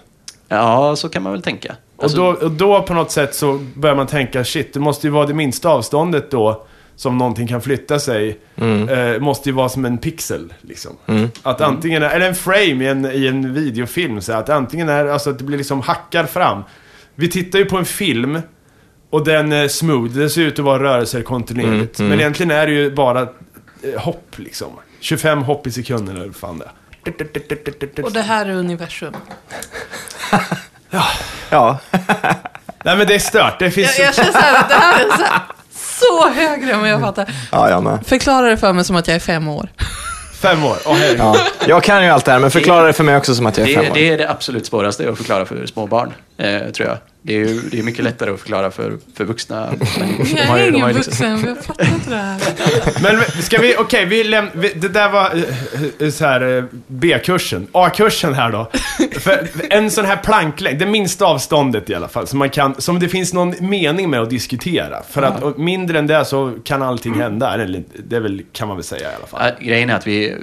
[0.49, 1.77] Ja, så kan man väl tänka.
[2.03, 5.07] Alltså, Och då, och då på något sätt så börjar man tänka, shit, det måste
[5.07, 8.39] ju vara det minsta avståndet då som någonting kan flytta sig.
[8.57, 10.93] Eh, måste ju vara som en pixel, liksom.
[11.43, 15.07] Att antingen, är, eller en frame i en, i en videofilm, så att antingen är,
[15.07, 16.63] alltså att det blir liksom hackar fram.
[17.15, 18.41] Vi tittar ju på en film
[19.11, 21.99] och den är smooth, det ser ut att vara rörelser kontinuerligt.
[21.99, 23.29] Men egentligen är det ju bara eh,
[23.97, 24.73] hopp, liksom.
[25.01, 26.71] 25 hopp i sekunden eller fan det.
[28.03, 29.15] Och det här är universum.
[31.51, 31.79] Ja.
[32.85, 33.99] Nej men det är stört, det finns...
[33.99, 35.41] Jag, jag känner så här att det här är så, här,
[35.73, 37.35] så högre än vad jag fattar.
[37.53, 38.07] ja, jag med.
[38.07, 39.69] Förklara det för mig som att jag är fem år.
[40.35, 41.19] Fem år, herregud.
[41.19, 41.37] Ja.
[41.67, 43.71] Jag kan ju allt det här, men förklara det för mig också som att jag
[43.71, 43.95] är fem det, år.
[43.95, 46.99] det är det absolut svåraste att förklara för små barn, eh, tror jag.
[47.27, 50.27] Det är ju det är mycket lättare att förklara för, för vuxna människor.
[50.29, 53.03] Jag ju- är har ingen ju liksom- vuxen, jag fattar inte det här.
[53.03, 55.31] Men ska vi, okej, vi läm- det där var
[56.01, 57.67] eh, så här eh, B-kursen.
[57.73, 58.71] A-kursen här då.
[59.21, 62.99] För en sån här planklängd, det minsta avståndet i alla fall, som man kan, som
[62.99, 65.03] det finns någon mening med att diskutera.
[65.11, 68.77] För att och mindre än det så kan allting hända, eller det väl, kan man
[68.77, 69.41] väl säga i alla fall.
[69.61, 70.37] Ja, grejen är att vi,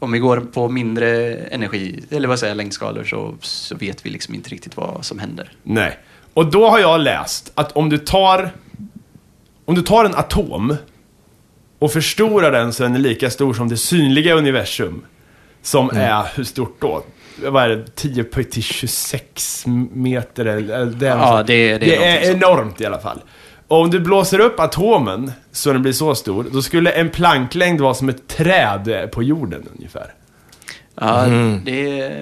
[0.00, 4.10] om vi går på mindre energi, eller vad säger jag, längdskalor, så, så vet vi
[4.10, 5.52] liksom inte riktigt vad som händer.
[5.62, 5.98] Nej.
[6.34, 8.50] Och då har jag läst att om du tar,
[9.64, 10.76] om du tar en atom
[11.78, 15.04] och förstorar den så den är lika stor som det synliga universum.
[15.62, 17.02] Som är, hur stort då?
[17.44, 17.84] Vad är det?
[17.96, 20.86] 10 på till 26 meter eller?
[20.86, 23.20] det är, Ja, det- det är det är enormt i alla fall.
[23.70, 27.80] Och om du blåser upp atomen så den blir så stor, då skulle en planklängd
[27.80, 30.14] vara som ett träd på jorden ungefär.
[31.00, 31.24] Ja,
[31.64, 32.12] det,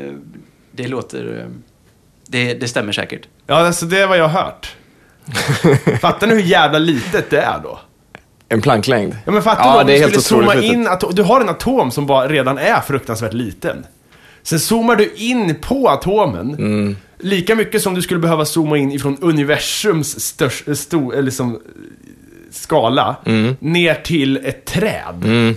[0.72, 1.46] det låter...
[2.26, 3.28] Det, det stämmer säkert.
[3.46, 4.76] Ja, alltså det är vad jag har hört.
[6.00, 7.78] Fattar ni hur jävla litet det är då?
[8.48, 9.16] En planklängd.
[9.24, 11.90] Ja men fattar Ja, du om det du skulle zooma in, du har en atom
[11.90, 13.86] som bara redan är fruktansvärt liten.
[14.48, 16.96] Sen zoomar du in på atomen, Mm.
[17.18, 21.60] lika mycket som du skulle behöva zooma in ifrån universums största, sto, eller som, eh,
[22.50, 23.56] skala, Mm.
[23.60, 25.54] ner till ett träd.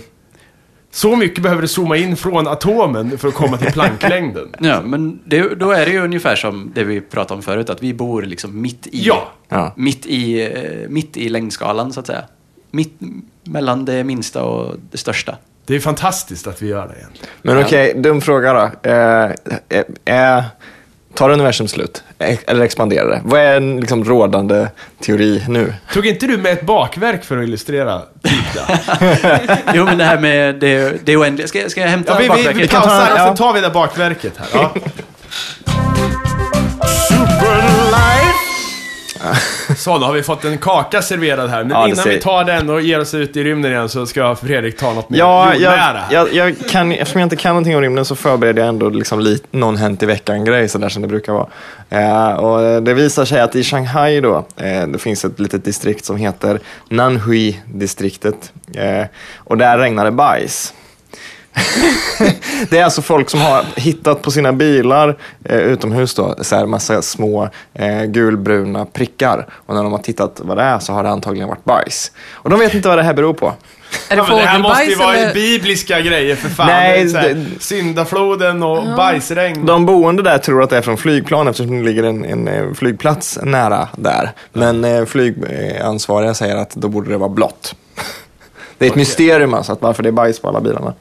[0.90, 4.54] Så mycket behöver du zooma in från atomen för att komma till planklängden.
[4.60, 7.82] Ja, men det, då är det ju ungefär som det vi pratade om förut, att
[7.82, 9.32] vi bor liksom mitt i, Ja.
[9.48, 9.72] Ja.
[9.76, 12.22] mitt i, eh, mitt i längdskalan, så att säga.
[12.70, 12.92] Mitt
[13.44, 15.36] mellan det minsta och det största.
[15.66, 17.28] Det är fantastiskt att vi gör det egentligen.
[17.42, 18.90] Men okej, dum fråga då.
[18.90, 19.30] Eh,
[20.04, 20.44] eh, eh,
[21.14, 22.02] tar universum slut?
[22.18, 23.20] Eh, Eller expanderar det?
[23.24, 24.66] Vad är en liksom, rådande
[25.00, 25.74] teori nu?
[25.92, 28.78] Tog inte du med ett bakverk för att illustrera Pita?
[29.74, 31.48] Jo, men det här med det, det oändliga.
[31.48, 32.56] Ska, ska jag hämta Ja, vi, vi, bakverket?
[32.56, 33.28] vi kan ta pausar och ja.
[33.28, 34.48] så tar vi det bakverket här.
[34.52, 34.74] Ja.
[39.76, 41.64] Så, då har vi fått en kaka serverad här.
[41.64, 44.06] Men Ja, innan ser- vi tar den och ger oss ut i rymden igen så
[44.06, 47.50] ska Fredrik ta något mer Ja, jordnära jag, jag, jag kan, eftersom jag inte kan
[47.50, 51.02] någonting om rymden så förbereder jag ändå liksom lit, någon hänt i veckan-grej, sådär som
[51.02, 51.46] det brukar vara.
[51.90, 56.04] Eh, och det visar sig att i Shanghai då, eh, det finns ett litet distrikt
[56.04, 58.52] som heter Nanhui-distriktet.
[58.74, 59.06] Eh,
[59.36, 60.74] och där regnar det bajs.
[62.70, 66.66] det är alltså folk som har hittat på sina bilar eh, utomhus då, så här
[66.66, 69.46] massa små eh, gulbruna prickar.
[69.66, 72.12] Och när de har tittat vad det är så har det antagligen varit bajs.
[72.32, 73.52] Och de vet inte vad det här beror på.
[74.08, 75.34] Är det Ja, det här måste ju vara eller?
[75.34, 76.66] bibliska grejer för fan.
[76.66, 79.66] Nej, det Syndafloden och bajsregn.
[79.66, 82.72] De boende där tror att det är från flygplan eftersom det ligger en, en eh,
[82.74, 84.30] flygplats nära där.
[84.52, 87.74] Men eh, flygansvariga säger att då borde det vara blått.
[88.78, 90.94] Det är ett mysterium alltså, att varför det är bajs på alla bilarna.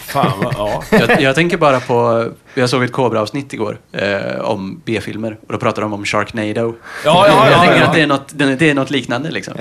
[0.00, 0.82] Fan, vad, ja.
[0.90, 5.58] Jag, jag tänker bara på, jag såg ett Cobra-avsnitt igår eh, om B-filmer och då
[5.58, 6.74] pratade de om Sharknado.
[7.04, 7.84] Ja, ja, jag ja, tänker ja.
[7.84, 9.54] att det är, något, det är något liknande liksom.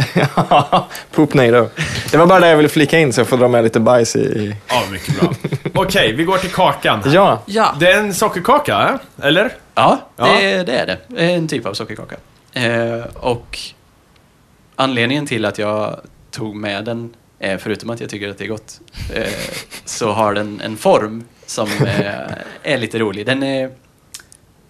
[1.11, 1.69] Poopnado.
[2.11, 4.15] Det var bara det jag ville flika in så jag får dra med lite bajs
[4.15, 4.55] i...
[4.67, 5.33] ja, mycket bra.
[5.73, 7.01] Okej, vi går till kakan.
[7.05, 7.75] Ja, Ja.
[7.79, 9.27] Det är en sockerkaka, eh?
[9.27, 9.51] eller?
[9.75, 10.25] Ja, Ja.
[10.25, 11.23] Det, det är det.
[11.33, 12.15] En typ av sockerkaka.
[12.53, 13.59] Eh, och
[14.75, 15.99] anledningen till att jag
[16.31, 18.79] tog med den, eh, förutom att jag tycker att det är gott,
[19.15, 19.23] eh,
[19.85, 22.07] så har den en form som eh,
[22.73, 23.25] är lite rolig.
[23.25, 23.69] Den är,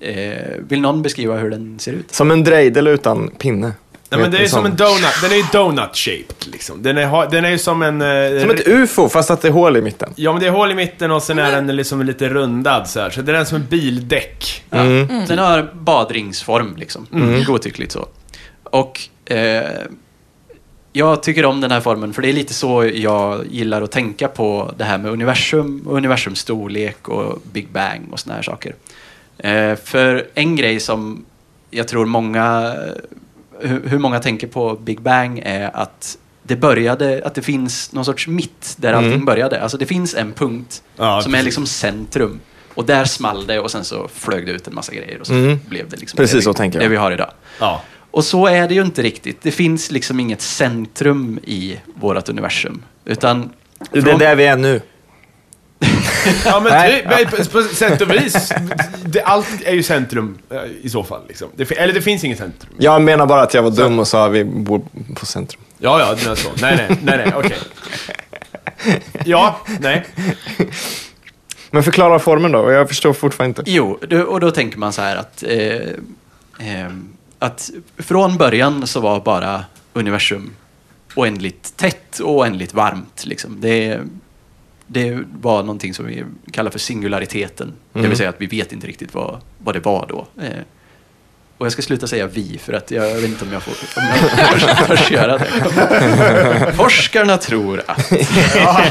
[0.01, 2.11] Eh, vill någon beskriva hur den ser ut?
[2.13, 3.71] Som en drejdel utan pinne.
[4.09, 5.21] Nej, men det är som en donut.
[5.21, 6.83] Den är ju donut-shaped liksom.
[6.83, 8.01] Den är, den är ju som en...
[8.01, 10.13] eh, Som ett ufo, fast att det är hål i mitten.
[10.15, 12.99] Ja, men det är hål i mitten och sen är den liksom lite rundad så
[12.99, 13.09] här.
[13.09, 14.63] Så det är som en bildäck.
[14.69, 14.83] Ja.
[15.27, 17.07] Den har badringsform, liksom.
[17.47, 18.07] Godtyckligt så.
[18.63, 18.99] Och
[19.33, 19.69] eh,
[20.99, 24.27] jag tycker om den här formen, för det är lite så jag gillar att tänka
[24.27, 28.75] på det här med universum och universums storlek och Big Bang och såna här saker.
[29.37, 31.25] Eh, för en grej som
[31.71, 32.75] jag tror många,
[33.59, 38.05] hur, hur många tänker på Big Bang är att det började, att det finns någon
[38.05, 39.61] sorts mitt där allting började.
[39.61, 41.45] Alltså det finns en punkt Ja, som är precis.
[41.45, 42.39] liksom centrum.
[42.73, 45.33] Och där small det och sen så flög det ut en massa grejer och så
[45.33, 45.59] Mm.
[45.69, 46.85] blev det liksom Precis det, vi- så tänker jag.
[46.85, 47.29] det vi har idag.
[47.59, 47.81] Ja.
[48.11, 49.41] Och så är det ju inte riktigt.
[49.41, 52.83] Det finns liksom inget centrum i vårt universum.
[53.05, 53.49] Utan...
[53.91, 54.81] Det är från- där vi är nu.
[56.45, 57.05] Ja, men Nej.
[57.09, 58.53] ty, men på, sätt och vis.
[59.05, 61.21] Det, allt är ju centrum eh, i så fall.
[61.27, 61.49] Liksom.
[61.55, 62.73] Det, eller det finns inget centrum.
[62.77, 64.81] Jag menar bara att jag var dum och sa att vi bor
[65.15, 65.61] på centrum.
[65.77, 66.49] Ja, ja, det är så.
[66.61, 67.57] Nej, nej, nej, nej, okej.
[69.25, 70.05] Ja, nej.
[71.71, 73.71] Men förklara formen då, jag förstår fortfarande inte.
[73.71, 75.43] Jo, och då tänker man så här att...
[75.47, 75.79] Eh,
[76.59, 80.51] ehm, att från början så var bara universum
[81.15, 83.25] oändligt tätt och oändligt varmt.
[83.25, 83.61] Liksom.
[83.61, 84.01] Det,
[84.87, 87.73] det var någonting som vi kallar för singulariteten.
[87.93, 88.09] Det Mm.
[88.09, 90.27] vill säga att vi vet inte riktigt vad, vad det var då.
[90.43, 90.63] Eh,
[91.59, 94.07] och jag ska sluta säga vi, för att jag, vet inte om jag får om
[94.67, 96.73] jag törs göra det.
[96.75, 98.11] Forskarna tror att...
[98.55, 98.81] Ja,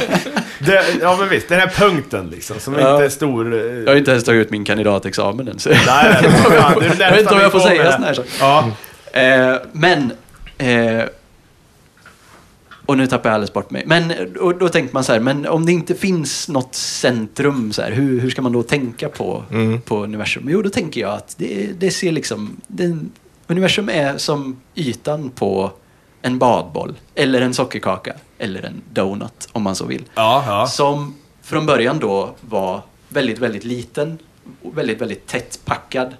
[0.58, 1.48] det, ja, men visst.
[1.48, 2.92] Den här punkten liksom, som Ja.
[2.92, 3.54] inte är stor.
[3.54, 5.58] eh, Jag har inte ens tagit ut min kandidatexamen än.
[5.58, 5.68] Så.
[5.70, 6.30] Nej, nej, nej.
[6.98, 8.30] Jag vet inte om jag får säga såna här saker.
[8.40, 8.70] Ja.
[9.20, 10.12] Eh, men...
[10.58, 11.04] Eh,
[12.88, 13.82] och nu tappar jag alldeles bort mig.
[13.86, 17.82] Men och då tänkte man så här, men om det inte finns något centrum, så
[17.82, 19.42] här, hur, hur ska man då tänka på,
[19.84, 20.46] på universum?
[20.48, 22.56] Jo, då tänker jag att det, det ser liksom...
[22.66, 23.10] Den,
[23.46, 25.70] universum är som ytan på
[26.22, 30.04] en badboll, eller en sockerkaka, eller en donut, om man så vill.
[30.14, 30.66] Ja, ja.
[30.66, 34.18] Som från början då var väldigt, väldigt liten
[34.62, 36.14] och väldigt, väldigt tätt packad.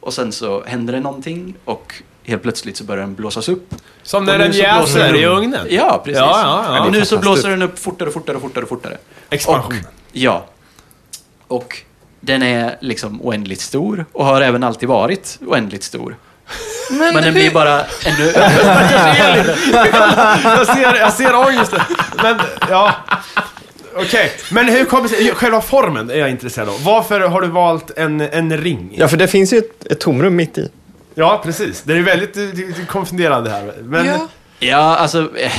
[0.00, 3.74] Och sen så händer det någonting och helt plötsligt så börjar den blåsas upp.
[4.02, 5.66] Som Och när den jäser i ugnen.
[5.70, 6.18] Ja, precis.
[6.18, 6.84] Ja, ja, ja.
[6.84, 8.96] och nu så blåser den upp fortare, fortare, fortare, fortare.
[9.30, 9.78] Expansion.
[9.78, 10.46] Och, ja.
[11.48, 11.78] Och
[12.20, 16.16] den är liksom oändligt stor och har även alltid varit oändligt stor.
[16.90, 18.24] Men, Men den blir bara ännu...
[20.44, 21.80] jag, ser, jag ser ångesten.
[22.22, 22.92] Men, ja.
[23.96, 25.34] Okej, men hur kommer sig?
[25.34, 26.84] Själva formen är jag intresserad av.
[26.84, 28.94] Varför har du valt en, en ring?
[28.96, 30.68] Ja, för det finns ju ett, ett tomrum mitt i.
[31.14, 31.82] Ja, precis.
[31.82, 33.74] Det är väldigt eh, konfunderande här.
[33.82, 34.28] Men, ja.
[34.58, 35.36] Ja, alltså...
[35.36, 35.52] Eh,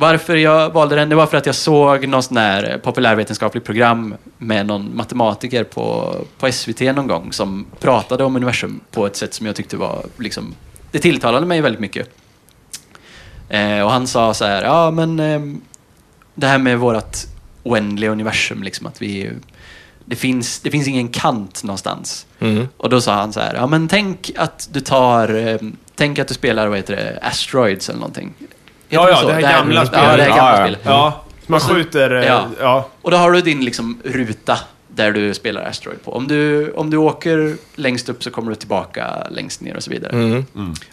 [0.00, 4.14] varför jag valde den, det var för att jag såg någon sån här populärvetenskapligt program
[4.38, 9.34] med någon matematiker på, på SVT någon gång som pratade om universum på ett sätt
[9.34, 10.54] som jag tyckte var liksom...
[10.90, 12.08] Det tilltalade mig väldigt mycket.
[13.48, 15.60] Eh, och han sa så här, ja men ehm,
[16.34, 17.16] det här med vårt
[17.62, 19.30] oändliga universum, liksom att vi...
[20.10, 22.26] Det finns, det finns ingen kant någonstans.
[22.40, 22.68] Mm.
[22.76, 25.56] Och då sa han så här, ja men tänk att du tar, eh,
[25.94, 28.34] tänk att du spelar, vad heter det, Asteroids eller någonting.
[28.38, 28.54] Heter
[28.88, 30.16] Ja, ja, det här gamla Ja, spelet.
[30.16, 30.64] det här Ja, gamla ja.
[30.64, 30.80] spelet.
[30.84, 32.10] ja, man skjuter...
[32.16, 32.48] eh, Ja.
[32.60, 32.88] ja.
[33.02, 36.12] Och då har du din liksom ruta där du spelar Asteroid på.
[36.12, 39.90] Om du, om du åker längst upp så kommer du tillbaka längst ner och så
[39.90, 40.12] vidare.
[40.12, 40.44] Mm.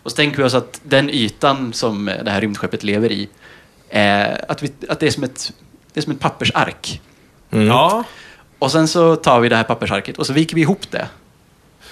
[0.04, 3.30] Och så tänker vi oss att den ytan som det här rymdskeppet lever i,
[3.90, 5.54] är att, vi, att det, är som ett,
[5.94, 7.02] det är som ett pappersark.
[7.52, 7.68] Mm.
[7.68, 8.04] ja.
[8.60, 11.08] Och sen så tar vi det här pappersarket och så viker vi ihop det.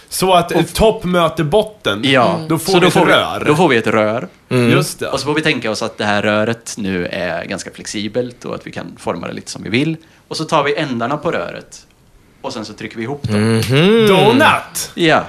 [0.10, 2.02] Så att eh, topp möter botten.
[2.04, 2.40] Ja.
[2.50, 3.40] Då får så vi då ett får rör.
[3.40, 4.28] Vi, då får vi ett rör.
[4.50, 5.08] Just det.
[5.08, 8.56] Och så får vi tänka oss att det här röret nu är ganska flexibelt och
[8.56, 9.98] att vi kan forma det lite som vi vill.
[10.28, 11.86] Och så tar vi ändarna på röret
[12.42, 13.54] och sen så trycker vi ihop dem.
[13.56, 14.08] Mhm.
[14.08, 14.92] Donut!
[14.94, 15.24] Ja.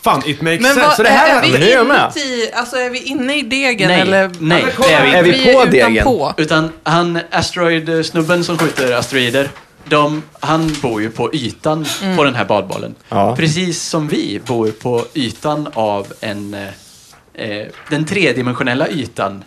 [0.00, 0.86] Fan, it makes Men sense.
[0.86, 2.12] vad, så det här är, vi är jag med.
[2.16, 4.30] inuti, alltså är vi inne i degen Nej, eller?
[4.38, 5.10] nej, det är vi.
[5.12, 5.92] Är vi på är degen?
[5.92, 6.34] utanpå.
[6.36, 9.50] Utan han, Asteroid-snubben som skjuter asteroider,
[9.88, 12.94] de, han bor ju på ytan på den här badbollen.
[13.08, 13.36] Ja.
[13.36, 19.44] Precis som vi bor på ytan av en, eh, eh, den tredimensionella ytan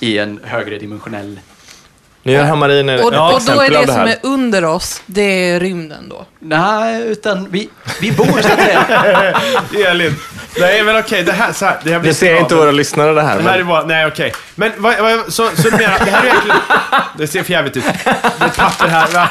[0.00, 1.40] i en högre dimensionell...
[2.22, 5.22] Nya Hammarin är Och, ett och då är det det som är under oss, det
[5.22, 6.26] är rymden då?
[6.38, 7.68] Nej, utan vi,
[8.00, 9.40] vi bor så att säga.
[9.90, 10.16] Elin.
[10.58, 13.12] Nej, men okej, det här, så här, det här blir Det ser inte våra lyssnare
[13.12, 13.36] det här.
[13.38, 13.66] Det här är Men...
[13.68, 14.32] bara, nej okej.
[14.54, 16.56] Men vad, vad, så, så du menar, det här är egentligen...
[17.18, 17.84] Det ser för jävligt ut.
[17.84, 19.28] Det är ett papper här, va?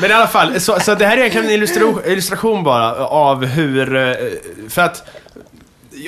[0.00, 3.44] Men i alla fall, så, så det här är egentligen en illustration, illustration bara av
[3.44, 3.96] hur...
[3.96, 4.14] eh,
[4.68, 5.02] För att...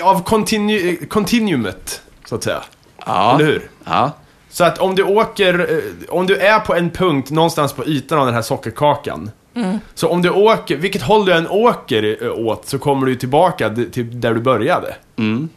[0.02, 2.61] Av continu, continuumet, så att säga.
[3.06, 3.34] Ja.
[3.34, 3.70] Eller hur?
[3.84, 4.12] Ja.
[4.50, 8.18] Så att om du åker, eh, om du är på en punkt någonstans på ytan
[8.18, 9.30] av den här sockerkakan
[9.94, 13.70] Så om du åker, vilket håll du än åker eh, åt, så kommer du tillbaka
[13.92, 14.94] till där du började.
[15.18, 15.48] Mm.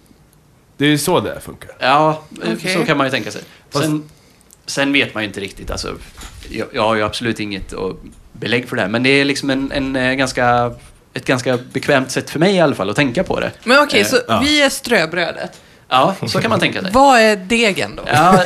[0.77, 1.71] Det är ju så det funkar.
[1.79, 2.73] Ja, eh, Okej.
[2.75, 3.41] så kan man ju tänka sig.
[3.71, 4.09] Fast- Sen,
[4.65, 5.71] sen vet man ju inte riktigt.
[5.71, 5.93] Alltså,
[6.49, 7.73] jag, jag har ju absolut inget
[8.31, 8.89] belägg för det här.
[8.89, 10.71] Men det är liksom en, en eh, ganska,
[11.13, 13.51] ett ganska bekvämt sätt för mig i alla fall att tänka på det.
[13.63, 14.39] Men okej, Eh, så ja.
[14.43, 15.61] vi är ströbrödet.
[15.89, 16.91] Ja, så kan man tänka sig.
[16.93, 18.03] Vad är degen då?
[18.07, 18.43] Ja,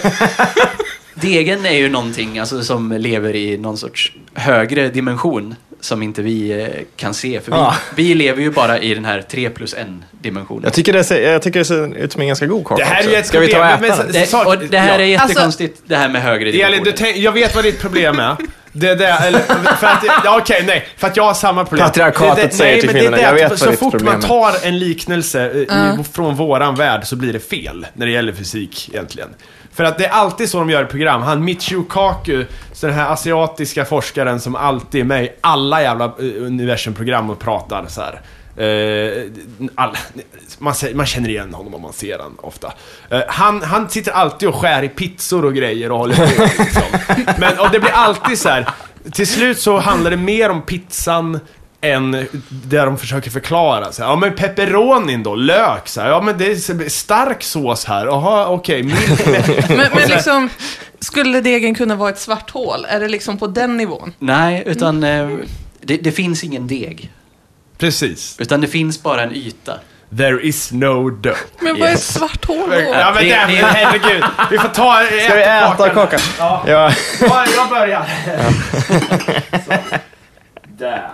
[1.22, 6.61] degen är ju någonting alltså, som lever i någon sorts högre dimension som inte vi
[6.61, 7.39] eh, kan se.
[7.41, 7.76] För vi, Ah.
[7.95, 10.63] vi lever ju bara i den här 3 plus 1-dimensionen.
[10.63, 12.89] Jag tycker, det ser, jag tycker det ser ut som en ganska god kaka Det
[12.89, 13.18] här är också.
[13.18, 14.11] ett Ska vi ta och äta men-?
[14.11, 15.07] Det, och det här är ja.
[15.28, 16.86] jättekonstigt, det här med högre dimensioner.
[16.86, 18.36] du tänk, jag vet vad ditt problem är.
[18.72, 19.39] Det är det, eller,
[19.76, 20.88] för att, ja, okej, nej.
[20.97, 21.88] För att jag har samma problem.
[21.88, 24.01] Patriarkatet Det är det- säger nej, till är kvinnorna, jag att vet vad Så fort
[24.01, 24.22] man är.
[24.22, 25.68] tar en liknelse i,
[26.13, 29.30] från våran värld så blir det fel när det gäller fysik egentligen.
[29.78, 31.22] För att det är alltid så de gör i program.
[31.22, 36.06] Han Michio Kaku, så den här asiatiska forskaren som alltid är med i alla jävla
[36.06, 38.22] eh, universumprogram och pratar så här.
[38.58, 39.24] Eh,
[39.76, 39.98] all,
[40.58, 42.74] man, man känner igen honom om man ser honom ofta.
[43.10, 46.84] Eh, han, han sitter alltid och skär i pizzor och grejer och håller på liksom.
[47.40, 48.70] Men och det blir alltid så här.
[49.12, 51.40] Till slut så handlar det mer om pizzan
[51.82, 53.92] än där de försöker förklara.
[53.92, 57.86] Så här, ja men pepperonin då, lök så här, Ja men det är stark sås
[57.86, 58.06] här.
[58.06, 58.84] Jaha, okej.
[58.84, 58.98] med-
[59.70, 60.50] Men, men liksom,
[61.00, 62.86] skulle degen kunna vara ett svart hål?
[62.90, 64.14] Är det liksom på den nivån?
[64.20, 65.30] Nej, utan eh,
[65.82, 67.12] det, det finns ingen deg.
[67.78, 68.36] Precis.
[68.40, 69.74] Utan det finns bara en yta.
[70.18, 71.38] There is no dough.
[71.60, 72.14] Men vad är Yes.
[72.14, 72.76] svart hål då?
[72.80, 74.24] Ja men det- det, det- herregud.
[74.52, 76.20] Vi får ta Ska vi äta kakan?
[76.40, 76.64] Ja.
[76.68, 76.92] Ja.
[77.22, 78.06] Ja, jag börjar.
[79.66, 79.74] Så.
[80.78, 81.08] Där.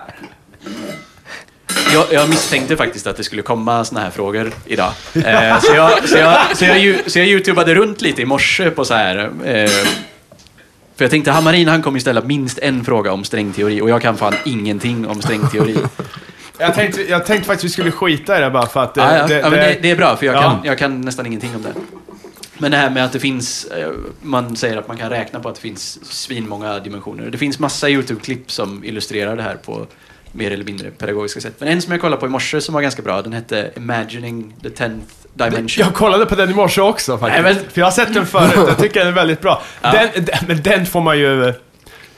[1.94, 4.92] Jag, jag misstänkte faktiskt att det skulle komma såna här frågor idag.
[5.16, 8.70] Eh, så, jag, så, jag, så, jag, ju- så jag youtubade runt lite i morse
[8.70, 9.18] på så här...
[9.46, 9.70] Eh,
[10.96, 14.02] för jag tänkte, Hammarin han kommer ju ställa minst en fråga om strängteori och jag
[14.02, 15.78] kan fan ingenting om strängteori.
[16.58, 19.02] Jag tänkte, jag tänkte faktiskt vi skulle skita i det bara för att det...
[19.02, 19.28] Ja, ja.
[19.28, 20.42] det, ja, det, det är bra, för jag, Ja.
[20.42, 21.74] kan, jag kan nästan ingenting om det.
[22.58, 23.90] Men det här med att det finns, eh,
[24.22, 27.30] man säger att man kan räkna på att det finns svinmånga dimensioner.
[27.30, 29.88] Det finns massa YouTube-klipp som illustrerar det här på
[30.36, 31.54] mer eller mindre pedagogiska sätt.
[31.60, 34.54] Men en som jag kollade på i morse som var ganska bra, den hette Imagining
[34.64, 35.86] the Tenth Dimension.
[35.86, 37.44] Jag kollade på den i morse också faktiskt.
[37.44, 39.62] Nej, men- För jag har sett den förut, jag tycker den är väldigt bra.
[39.82, 41.54] Den, den, men den får man ju...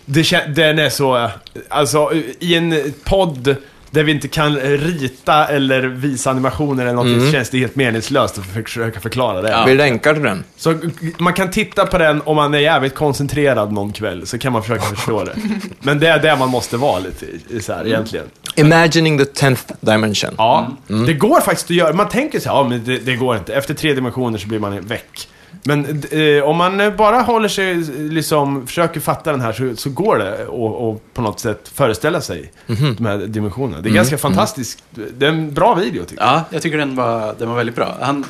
[0.05, 1.30] Det, den är så...
[1.70, 3.55] Alltså, i en podd
[3.96, 8.38] där vi inte kan rita eller visa animationer eller någonting så känns det helt meningslöst
[8.38, 9.64] att försöka förklara det.
[9.68, 10.43] Vi länkar till den.
[10.58, 10.76] Så
[11.18, 14.62] man kan titta på den om man är jävligt koncentrerad någon kväll, så kan man
[14.62, 15.36] försöka förstå det.
[15.80, 18.26] Men det är det man måste vara lite i, i så här, egentligen.
[18.56, 20.36] Imagining the tenth dimension.
[20.38, 21.93] Ja, det går faktiskt att göra.
[21.93, 23.54] Man tänker så här, ja men det, det går inte.
[23.54, 25.28] Efter tre dimensioner så blir man väck.
[25.68, 29.89] Men eh, om man eh, bara håller sig, liksom, försöker fatta den här så, så
[29.89, 32.51] går det att på något sätt föreställa sig
[32.97, 33.82] de här dimensionerna.
[33.82, 34.84] Det är ganska fantastiskt.
[34.89, 36.34] Det är en bra video tycker jag.
[36.34, 37.97] Ja, jag tycker den var, den var väldigt bra.
[38.01, 38.26] Han,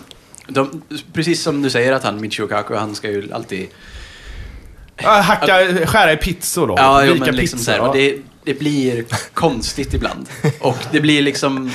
[0.48, 0.82] de,
[1.14, 3.68] precis som du säger att han, Michio Kaku, han ska ju alltid...
[4.96, 6.76] Hacka, skära i pizzor då.
[6.78, 10.30] Ja, jo, men liksom pizzor, så här, det, det blir konstigt ibland.
[10.60, 11.72] Och det blir liksom...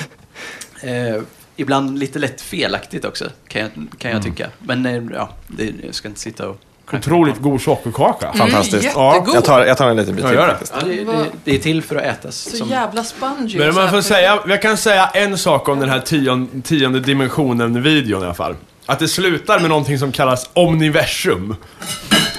[0.83, 1.23] Eh,
[1.61, 4.47] ibland lite lätt felaktigt också, kan jag, kan jag tycka.
[4.59, 6.61] Men eh, ja, det, jag ska inte sitta och...
[6.93, 8.33] Otroligt god sockerkaka.
[8.33, 8.85] Fantastiskt.
[8.85, 9.29] jättegod.
[9.35, 10.47] Jag tar, jag tar en liten bit till det.
[10.47, 10.75] faktiskt.
[10.81, 12.37] Ja, det, det, det är till för att ätas.
[12.37, 13.59] Så Som, jävla spongy.
[13.59, 18.23] Men man får säga, jag kan säga en sak om den här tionde, tionde dimensionen-videon
[18.23, 18.57] i alla fall.
[18.87, 21.57] Att det slutar med någonting som kallas omniversum.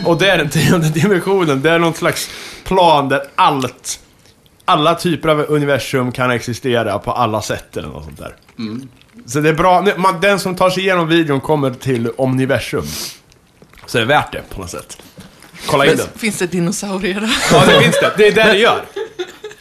[0.05, 2.29] Och det är den tionde dimensionen, det är någon slags
[2.63, 3.99] plan där allt,
[4.65, 8.35] alla typer av universum kan existera på alla sätt eller något sånt där.
[9.25, 12.85] Så det är bra, man, den som tar sig igenom videon kommer till omniversum.
[13.85, 14.97] Så det är värt det på något sätt.
[15.65, 16.07] Kolla in den.
[16.15, 17.37] Finns det dinosaurier där?
[17.51, 18.13] Ja, det finns det.
[18.17, 18.85] Det är det det gör.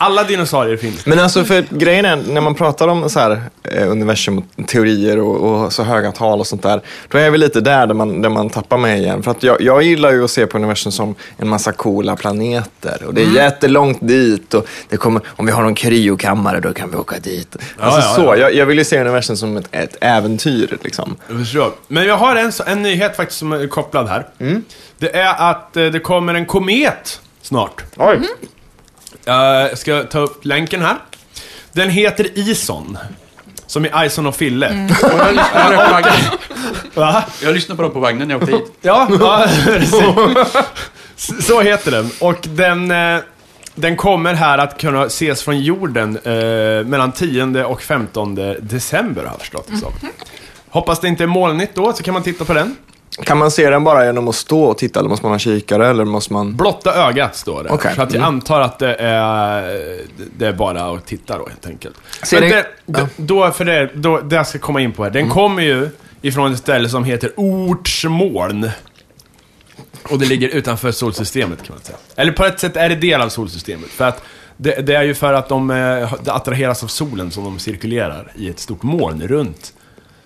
[0.03, 1.07] Alla dinosaurier finns.
[1.07, 5.18] Men alltså för grejen är, när man pratar om så här, eh, universum och teorier
[5.20, 8.22] och, och så höga tal och sånt där, då är vi lite där där man,
[8.22, 9.22] där man tappar mig igen.
[9.22, 13.03] För att jag, jag gillar ju att se på universum som en massa coola planeter
[13.07, 13.36] och det är Mm.
[13.36, 17.57] jättelångt dit och det kommer, om vi har någon kryokammare då kan vi åka dit.
[17.78, 18.36] Alltså ja, så, ja.
[18.36, 21.16] Jag, jag vill ju se universum som ett, ett äventyr liksom.
[21.28, 21.72] Jag förstår.
[21.88, 24.26] Men jag har en, en nyhet faktiskt som är kopplad här.
[24.98, 27.82] Det är att eh, det kommer en komet snart.
[27.96, 28.18] Oj.
[29.24, 30.96] Jag ska ta upp länken här.
[31.72, 32.98] Den heter Ison.
[33.66, 34.88] Som i Ison och Fille.
[35.02, 36.14] Och jag, lyssnade på vagnen.
[36.94, 37.24] Va?
[37.42, 38.72] jag lyssnade på dem på vagnen när jag åkte hit.
[38.80, 41.46] Ja, ja precis.
[41.46, 42.11] Så heter den.
[42.20, 43.20] Och den, eh,
[43.74, 49.30] den kommer här att kunna ses från jorden eh, mellan 10 och 15 december har
[49.30, 49.92] jag förstått det som.
[50.68, 52.76] Hoppas det inte är molnigt då, så kan man titta på den.
[53.24, 55.88] Kan man se den bara genom att stå och titta eller måste man ha kikare
[55.88, 56.56] eller måste man...
[56.56, 57.70] Blotta ögat står det.
[57.70, 57.92] Okej.
[57.96, 58.34] Så att jag Mm.
[58.34, 59.62] antar att det är,
[60.36, 61.96] det är bara att titta då helt enkelt.
[62.22, 65.11] Ser Men det, då, för det, då, det jag ska komma in på här.
[65.11, 65.34] Den Mm.
[65.34, 65.88] kommer ju
[66.22, 68.70] ifrån ett ställe som heter Ortsmoln.
[70.11, 71.98] Och det ligger utanför solsystemet kan man säga.
[72.16, 73.90] Eller på ett sätt är det del av solsystemet.
[73.90, 74.22] För att
[74.56, 78.48] det, det är ju för att de eh, attraheras av solen som de cirkulerar i
[78.48, 79.72] ett stort moln runt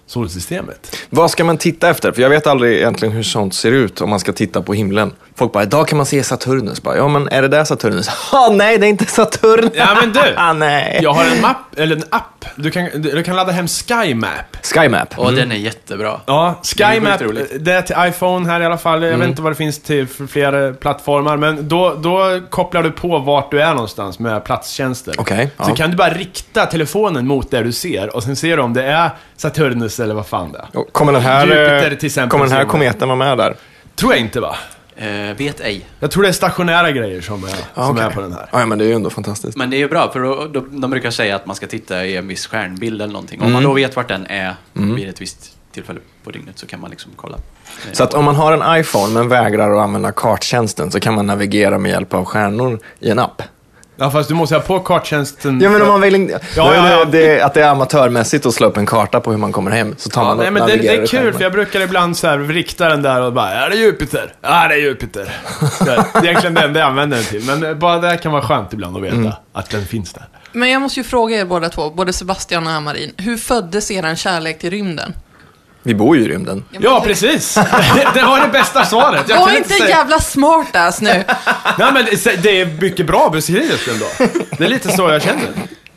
[0.06, 0.96] solsystemet.
[1.10, 2.12] Vad ska man titta efter?
[2.12, 5.12] För jag vet aldrig egentligen hur sånt ser ut om man ska titta på himlen.
[5.36, 6.82] Folk bara, idag kan man se Saturnus.
[6.82, 8.08] Bara, ja, men är det där Saturnus?
[8.32, 9.70] Ja, nej, det är inte Saturn.
[9.74, 10.20] Ja men du!
[10.36, 11.00] ah, nej.
[11.02, 12.44] Jag har en mapp, eller en app.
[12.56, 14.56] Du kan, du, kan ladda hem SkyMap.
[14.74, 15.18] SkyMap.
[15.18, 16.20] Och den är jättebra.
[16.26, 17.52] Ja, SkyMap, roligt.
[17.64, 19.02] det är till iPhone här i alla fall.
[19.02, 19.20] Jag Mm.
[19.20, 21.36] vet inte vad det finns till för fler plattformar.
[21.36, 25.14] Men då, då kopplar du på vart du är någonstans med platstjänster.
[25.18, 25.74] Okej, Så ja.
[25.74, 28.84] kan du bara rikta telefonen mot det du ser och sen ser du om det
[28.84, 30.84] är Saturnus eller vad fan det är.
[30.92, 33.56] Kommer den här, Jupiter eh, till exempel, kommer den här kometen vara med där?
[33.94, 34.56] Tror jag inte va?
[34.96, 35.86] Eh, vet ej.
[36.00, 38.04] Jag tror det är stationära grejer som är, som okej.
[38.04, 38.48] är på den här.
[38.52, 39.56] Ja, men det är ju ändå fantastiskt.
[39.56, 42.04] Men det är ju bra, för då, då, de brukar säga att man ska titta
[42.04, 43.42] i en viss stjärnbild eller någonting.
[43.42, 46.80] Om man då vet vart den är vid ett visst tillfälle på dygnet så kan
[46.80, 47.38] man liksom kolla.
[47.92, 51.26] Så att om man har en iPhone men vägrar att använda karttjänsten så kan man
[51.26, 53.42] navigera med hjälp av stjärnor i en app.
[53.96, 55.60] Ja fast du måste ha på karttjänsten.
[55.60, 56.40] Ja, men om man vill inte...
[56.56, 57.04] Ja, Ja, ja.
[57.04, 59.94] Det, att det är amatörmässigt att slå upp en karta på hur man kommer hem,
[59.98, 62.26] så tar Ja, man nej, men det, det är kul, för jag brukar ibland så
[62.26, 64.32] här rikta den där och bara, är det Jupiter?
[64.40, 65.32] Ja, det är Jupiter.
[65.78, 68.42] Så Det är egentligen det enda jag använder den till, men bara det kan vara
[68.42, 69.32] skönt ibland att veta Mm.
[69.52, 70.24] att den finns där.
[70.52, 73.12] Men jag måste ju fråga er båda två, både Sebastian och Amarin.
[73.16, 75.12] Hur föddes eran kärlek till rymden?
[75.86, 76.64] Vi bor ju i rymden.
[76.70, 77.54] Ja, precis!
[78.14, 79.28] det var det bästa svaret.
[79.28, 79.88] Jag Var kan inte säga...
[79.88, 81.08] jävla smartass nu!
[81.78, 84.06] Nej, men det- det är mycket bra beskrivet ändå.
[84.58, 85.48] Det är lite så jag känner.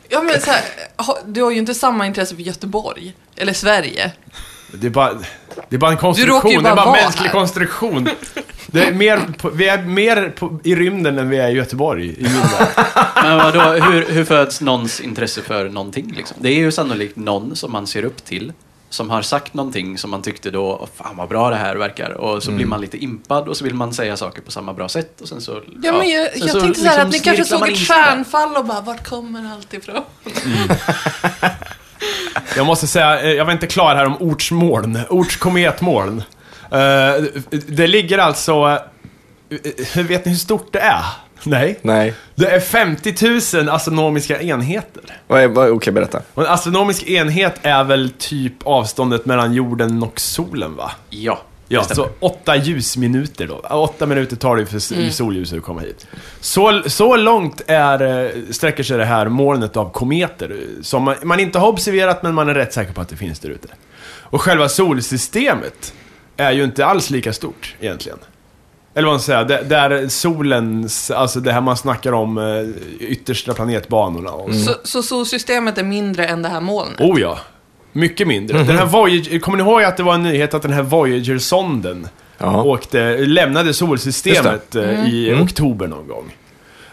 [0.08, 0.60] Ja, men så här,
[0.96, 4.10] ha- du har ju inte samma intresse för Göteborg, eller Sverige.
[4.72, 5.12] Det är bara,
[5.68, 7.32] det är bara en råkar ju konstruktion, det är bara bara vara en mänsklig här.
[7.34, 8.08] konstruktion.
[8.66, 12.08] Det är mer på, vi är mer på, i rymden än vi är i Göteborg.
[12.18, 12.86] I min värld.
[13.22, 16.12] Men vadå, hur, hur föds någons intresse för någonting?
[16.16, 16.36] Liksom?
[16.40, 18.52] Det är ju sannolikt någon som man ser upp till,
[18.90, 22.10] som har sagt någonting som man tyckte då, "Åh, fan vad bra det här verkar.
[22.10, 24.88] Och så blir man lite impad och så vill man säga saker på samma bra
[24.88, 25.20] sätt.
[25.20, 27.18] Och sen så, Ja, men jag, sen jag så tänkte så här liksom att ni
[27.18, 30.02] kanske såg ett stjärnfall och bara, vart kommer allt ifrån?
[32.56, 34.98] Jag måste säga, eh, jag var inte klar här om ortsmoln.
[35.10, 36.22] Ortskometmoln.
[36.72, 37.26] Uh,
[37.66, 38.80] det ligger alltså...
[39.96, 41.04] Uh, vet ni hur stort det är?
[41.44, 41.78] Nej.
[41.82, 42.14] Nej.
[42.34, 45.02] Det är 50 000 astronomiska enheter.
[45.70, 46.22] Okej, berätta.
[46.34, 50.90] Och en astronomisk enhet är väl typ avståndet mellan jorden och solen va?
[51.10, 51.38] Ja,
[51.70, 53.54] Ja, så åtta ljusminuter då.
[53.54, 55.10] Åtta minuter tar det för mm.
[55.10, 56.06] solljuset att komma hit.
[56.40, 61.40] Så, så långt är, eh, sträcker sig det här molnet av kometer som man, man
[61.40, 63.68] inte har observerat men man är rätt säker på att det finns där ute.
[64.06, 65.94] Och själva solsystemet
[66.36, 68.18] är ju inte alls lika stort egentligen.
[68.98, 73.54] Eller vad man säger, det, där solens, alltså det här man snackar om eh, yttersta
[73.54, 74.60] planetbanorna och så.
[74.60, 77.00] Så, så solsystemet är mindre än det här molnet?
[77.00, 77.38] Oh ja.
[77.92, 78.58] Mycket mindre.
[78.62, 82.08] Den här Voyager, kommer ni ihåg att det var en nyhet att den här Voyager-sonden
[82.38, 82.62] Ja.
[82.62, 86.34] åkte, lämnade solsystemet eh, i oktober någon gång.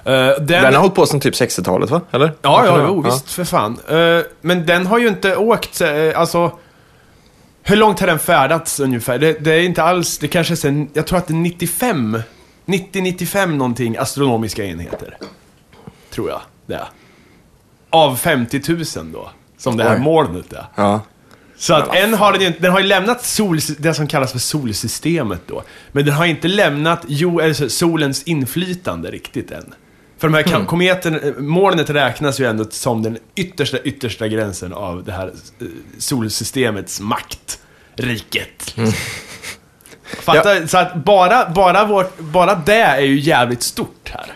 [0.04, 2.02] Eh, den, Den har hållit på sedan typ 60-talet, va?
[2.12, 2.32] Eller?
[2.42, 2.86] Ja, ja, Ja.
[2.88, 3.78] jo, visst för fan.
[3.88, 5.90] Eh, men den har ju inte åkt, eh,
[6.20, 6.52] alltså...
[7.68, 9.20] Hur långt har den färdats ungefär?
[9.20, 12.18] Det, det är inte alls, det kanske är sen, jag tror att det är 95,
[12.66, 15.18] 90-95 någonting astronomiska enheter.
[16.10, 16.88] Tror jag det är.
[17.90, 18.62] Av 50
[18.98, 20.02] 000 då, som det här Oj.
[20.02, 20.66] molnet är.
[20.76, 21.02] Ja.
[21.58, 24.32] Så att en har den, ju inte- den har ju lämnat sol, det som kallas
[24.32, 25.64] för solsystemet då.
[25.92, 29.74] Men den har inte lämnat jo, eller så, solens inflytande riktigt än.
[30.18, 30.66] För de här mm.
[30.66, 37.00] kometen, molnet räknas ju ändå som den yttersta, yttersta gränsen av det här eh, solsystemets
[37.00, 37.60] makt.
[37.96, 38.76] Riket.
[40.04, 40.68] Fattar?
[40.68, 44.34] Så att bara, bara, vårt, bara det är ju jävligt stort här.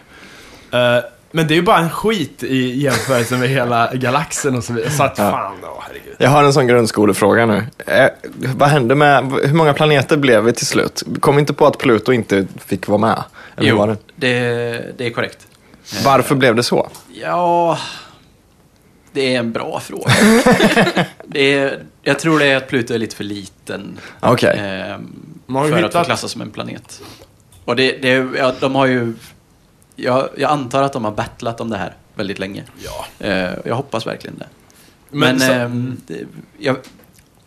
[0.98, 4.74] Eh, men det är ju bara en skit i jämförelse med hela galaxen och så
[4.74, 4.92] vidare.
[4.92, 6.16] Så att fan, åh herregud.
[6.18, 7.64] Jag har en sån grundskolefråga nu.
[7.86, 8.08] Eh,
[8.56, 11.04] vad hände med, hur många planeter blev vi till slut?
[11.20, 13.24] Kom inte på att Pluto inte fick vara med?
[13.58, 13.98] Eller Jo, det?
[14.16, 15.49] det, det är korrekt.
[16.06, 16.90] Varför blev det så?
[17.14, 17.78] Ja,
[19.12, 20.12] det är en bra fråga.
[21.26, 24.00] det är, jag tror det är att Pluto är lite för liten
[25.56, 27.02] har ju för att få hittat- klassas som en planet.
[27.66, 29.14] Och det, det, ja, de har ju...
[29.96, 32.64] Jag, jag antar att de har battlat om det här väldigt länge.
[32.86, 33.26] Ja.
[33.28, 34.48] Eh, jag hoppas verkligen det.
[35.10, 36.26] Men Men, så- ehm, det,
[36.58, 36.78] jag,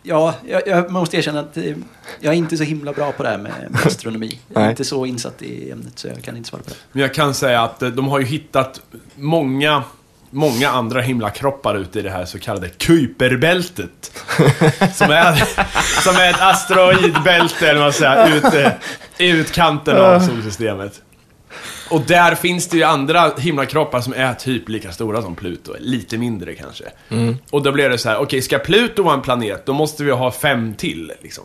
[0.03, 1.75] ja, jag, jag måste erkänna att eh,
[2.19, 4.39] jag är inte så himla bra på det här med, med astronomi.
[4.53, 6.75] Jag är inte så insatt i ämnet så jag kan inte svara på det.
[6.91, 8.81] Men jag kan säga att eh, de har ju hittat
[9.15, 9.83] många
[10.33, 14.11] många andra himlakroppar ute i det här så kallade Kuiperbältet.
[14.93, 15.43] som, är,
[16.01, 18.77] som är ett asteroidbälte, eller vad man säger, ute,
[19.17, 21.01] i utkanten av solsystemet.
[21.93, 26.17] Och där finns det ju andra himlakroppar som är typ lika stora som Pluto, lite
[26.17, 26.85] mindre kanske.
[27.49, 30.11] Och då blev det så här, okej, ska Pluto vara en planet, då måste vi
[30.11, 31.43] ha fem till, liksom.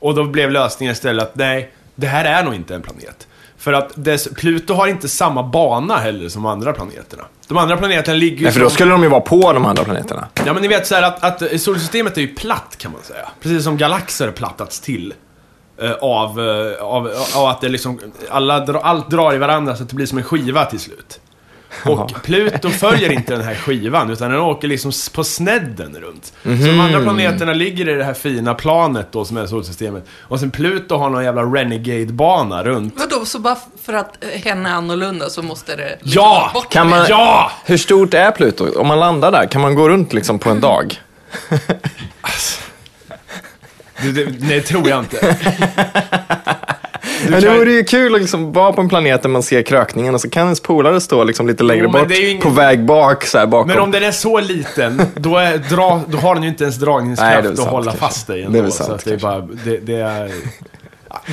[0.00, 3.26] Och då blev lösningen istället att nej, det här är nog inte en planet.
[3.58, 7.22] För att dess, Pluto har inte samma bana heller som andra planeterna.
[7.48, 9.84] De andra planeterna ligger ju Nej, för då skulle de ju vara på de andra
[9.84, 10.28] planeterna.
[10.46, 13.28] Ja men ni vet så här att, att solsystemet är ju platt kan man säga.
[13.40, 15.14] Precis som galaxer plattats till.
[15.82, 18.00] Eh, av, eh, av, av att det liksom,
[18.30, 21.20] alla, allt drar i varandra så att det blir som en skiva till slut.
[21.84, 26.32] Och Pluto följer inte den här skivan, utan den åker liksom på snedden runt.
[26.42, 30.06] Så de andra planeterna ligger i det här fina planet då, som är solsystemet.
[30.20, 32.94] Och sen Pluto har någon jävla Renegade-bana runt.
[32.98, 36.50] Vadå, så bara för att eh, hen är annorlunda så måste det liksom Ja!
[36.54, 37.06] bort Kan man-?
[37.08, 37.52] Ja!
[37.64, 38.78] Hur stort är Pluto?
[38.80, 41.00] Om man landar där, kan man gå runt liksom på en dag?
[44.04, 45.36] Det, det, nej, tror jag inte.
[47.24, 49.42] Du Men det kan- vore ju kul att liksom vara på en planet där man
[49.42, 52.50] ser krökningen och så kan ens polare stå liksom lite längre Jo, bort ingen- på
[52.50, 53.68] väg bak så här bakom.
[53.68, 56.76] Men om den är så liten, då, är, dra, då har den ju inte ens
[56.76, 58.00] dragningskraft att sant, hålla kanske.
[58.00, 58.62] fast dig Det är ändå.
[58.62, 60.30] väl så sant, att det är bara, det, det är...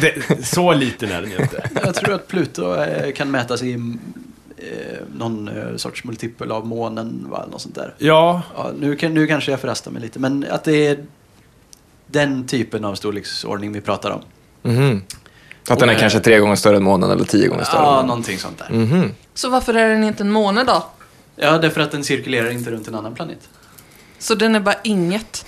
[0.02, 1.70] Det, så liten är den ju inte.
[1.86, 7.28] Jag tror att Pluto eh, kan mätas i eh, någon eh, sorts multipel av månen,
[7.32, 7.46] va?
[7.52, 7.94] Något sånt där.
[7.98, 10.98] Ja, Ja, nu, kan, nu kanske jag förrastar mig lite, men att det är
[12.12, 14.22] den typen av storleksordning vi pratar om.
[14.72, 15.02] Mhm.
[15.70, 17.80] Att den är Och, kanske eh, tre gånger större än månen eller tio gånger större.
[17.80, 18.70] än Ja, någonting sånt där.
[18.78, 19.12] Mhm.
[19.34, 20.86] Så varför är den inte en måne då?
[21.36, 23.50] Ja, därför att den cirkulerar inte runt en annan planet.
[24.20, 25.46] Så den är bara inget?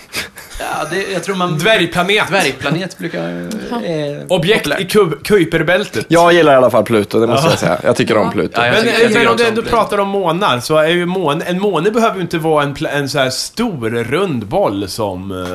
[0.60, 1.58] Ja, det, jag tror man...
[1.58, 2.28] dvärgplanet.
[2.30, 3.20] Dvärgplanet brukar...
[3.30, 4.80] Eh, Objekt populärt.
[4.82, 6.06] i kub, Kuiperbältet.
[6.08, 7.80] Jag gillar i alla fall Pluto, det måste jag säga.
[7.84, 8.54] Jag tycker om Pluto.
[8.62, 10.78] Ja, jag Men, tycker- jag tycker men om du om ändå pratar om månar, så
[10.78, 14.46] är ju mån, en måne behöver ju inte vara en, en så här stor rund
[14.46, 15.48] boll som, eh,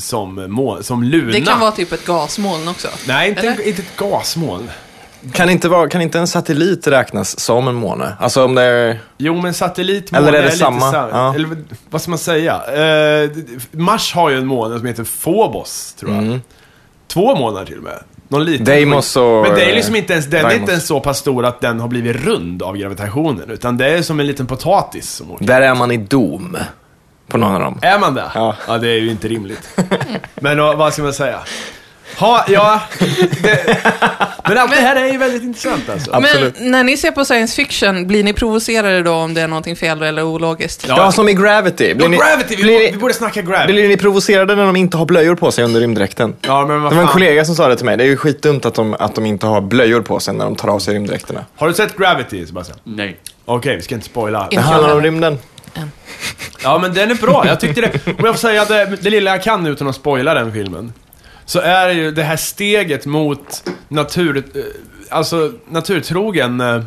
[0.00, 1.32] som, må, som Luna.
[1.32, 2.88] Det kan vara typ ett gasmoln också.
[3.08, 3.66] Nej, inte, Eller?
[3.68, 4.70] inte ett gasmoln.
[5.32, 8.16] Kan, inte vara, kan inte en satellit räknas som en måne?
[8.20, 8.98] Alltså om det är...
[9.18, 10.90] Jo, men satellit Eller är det lite samma?
[10.92, 11.34] sam- Ja.
[11.34, 11.48] Eller
[11.90, 12.54] vad ska man säga?
[13.24, 13.30] Eh,
[13.70, 16.40] Mars har ju en måne som heter Phobos, tror jag.
[17.08, 17.98] Två månader till och med.
[18.28, 21.00] Någon liten Deimos och, Men det är liksom inte ens, den är inte ens så
[21.00, 23.50] pass stor att den har blivit rund av gravitationen.
[23.50, 25.44] Utan det är som en liten potatis som åker.
[25.44, 26.56] Där är man i dom.
[27.28, 27.78] På någon av dem.
[27.82, 28.24] Är man det?
[28.34, 28.56] Ja.
[28.68, 29.68] ja det är ju inte rimligt.
[30.34, 31.38] Men vad ska man säga?
[32.18, 32.80] Ha, ja,
[33.42, 33.78] det,
[34.48, 36.10] men allt det här är ju väldigt intressant alltså.
[36.14, 36.60] Absolut.
[36.60, 39.76] Men när ni ser på science fiction, blir ni provocerade då om det är någonting
[39.76, 40.84] fel eller ologiskt?
[40.88, 40.94] Ja.
[40.98, 41.94] Ja, som i Gravity.
[41.94, 43.72] Blir ni, Gravity, vi, blir, vi ni, borde snacka Gravity.
[43.72, 46.34] blir ni provocerade när de inte har blöjor på sig under rymddräkten?
[46.40, 47.12] Ja, men vad Det var en fan.
[47.12, 47.96] kollega som sa det till mig.
[47.96, 50.56] Det är ju skitdumt att de, att de inte har blöjor på sig när de
[50.56, 51.44] tar av sig rymddräkterna.
[51.56, 52.78] Har du sett Gravity, Sebastian?
[52.84, 53.16] Nej.
[53.44, 54.48] Okej, vi ska inte spoila.
[54.50, 55.38] Det handlar om rymden.
[56.62, 57.46] Ja, men den är bra.
[57.46, 57.90] Jag tyckte det.
[58.06, 60.92] Om jag får säga det, det lilla jag kan utan att spoila den filmen.
[61.44, 64.44] Så är det ju det här steget mot natur...
[64.54, 64.62] eh,
[65.10, 66.82] Alltså naturtrogen eh,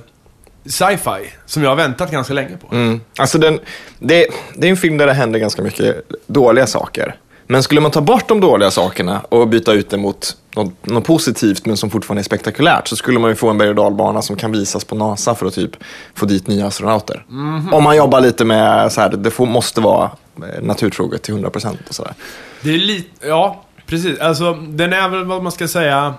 [0.66, 1.30] sci-fi.
[1.46, 2.76] Som jag har väntat ganska länge på.
[2.76, 3.02] Mm.
[3.18, 3.60] Alltså den,
[4.00, 5.96] det, det är en film där det händer ganska mycket
[6.28, 7.16] dåliga saker.
[7.48, 11.04] Men skulle man ta bort de dåliga sakerna och byta ut det mot något, något
[11.06, 14.22] positivt men som fortfarande är spektakulärt så skulle man ju få en berg och dalbana
[14.22, 15.72] som kan visas på NASA för att typ
[16.16, 17.26] få dit nya astronauter.
[17.72, 21.78] Om man jobbar lite med så här, det får, måste vara eh, naturtroget till 100%
[21.90, 22.14] och sådär.
[22.62, 23.28] Det är lite...
[23.28, 24.20] Ja, precis.
[24.20, 26.14] Alltså, den är väl vad man ska säga...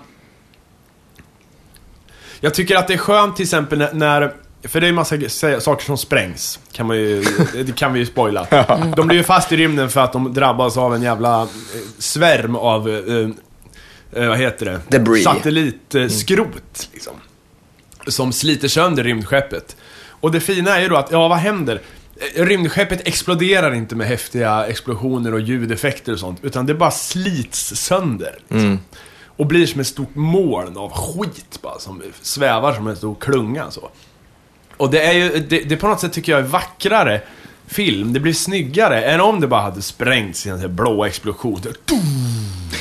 [2.39, 4.33] Jag tycker att det är skönt till exempel när- när...
[4.63, 5.15] För det är ju massa
[5.59, 6.59] saker som sprängs.
[6.71, 7.23] Kan man ju,
[7.65, 8.47] det kan vi ju spoila.
[8.95, 11.47] De blir ju fast i rymden för att de drabbas av en jävla eh,
[11.97, 12.89] svärm av...
[12.89, 13.29] Eh,
[14.23, 14.79] eh, vad heter det?
[14.87, 15.23] Debris.
[15.23, 17.13] Satellitskrot, liksom.
[18.07, 19.75] Som sliter sönder rymdskeppet.
[20.19, 21.81] Och det fina är ju då att, ja vad händer?
[22.19, 27.75] Eh, Rymdskeppet exploderar inte med häftiga explosioner och ljudeffekter och sånt, utan det bara slits
[27.75, 28.39] sönder.
[28.47, 28.79] Liksom.
[29.25, 33.71] Och blir som ett stort moln av skit bara, som svävar som en stor klunga
[33.71, 33.89] så.
[34.77, 37.21] Och det är ju, det, det på något sätt tycker jag är vackrare
[37.67, 41.05] film, det blir snyggare än om det bara hade sprängts i en sån här blå
[41.05, 41.61] explosion.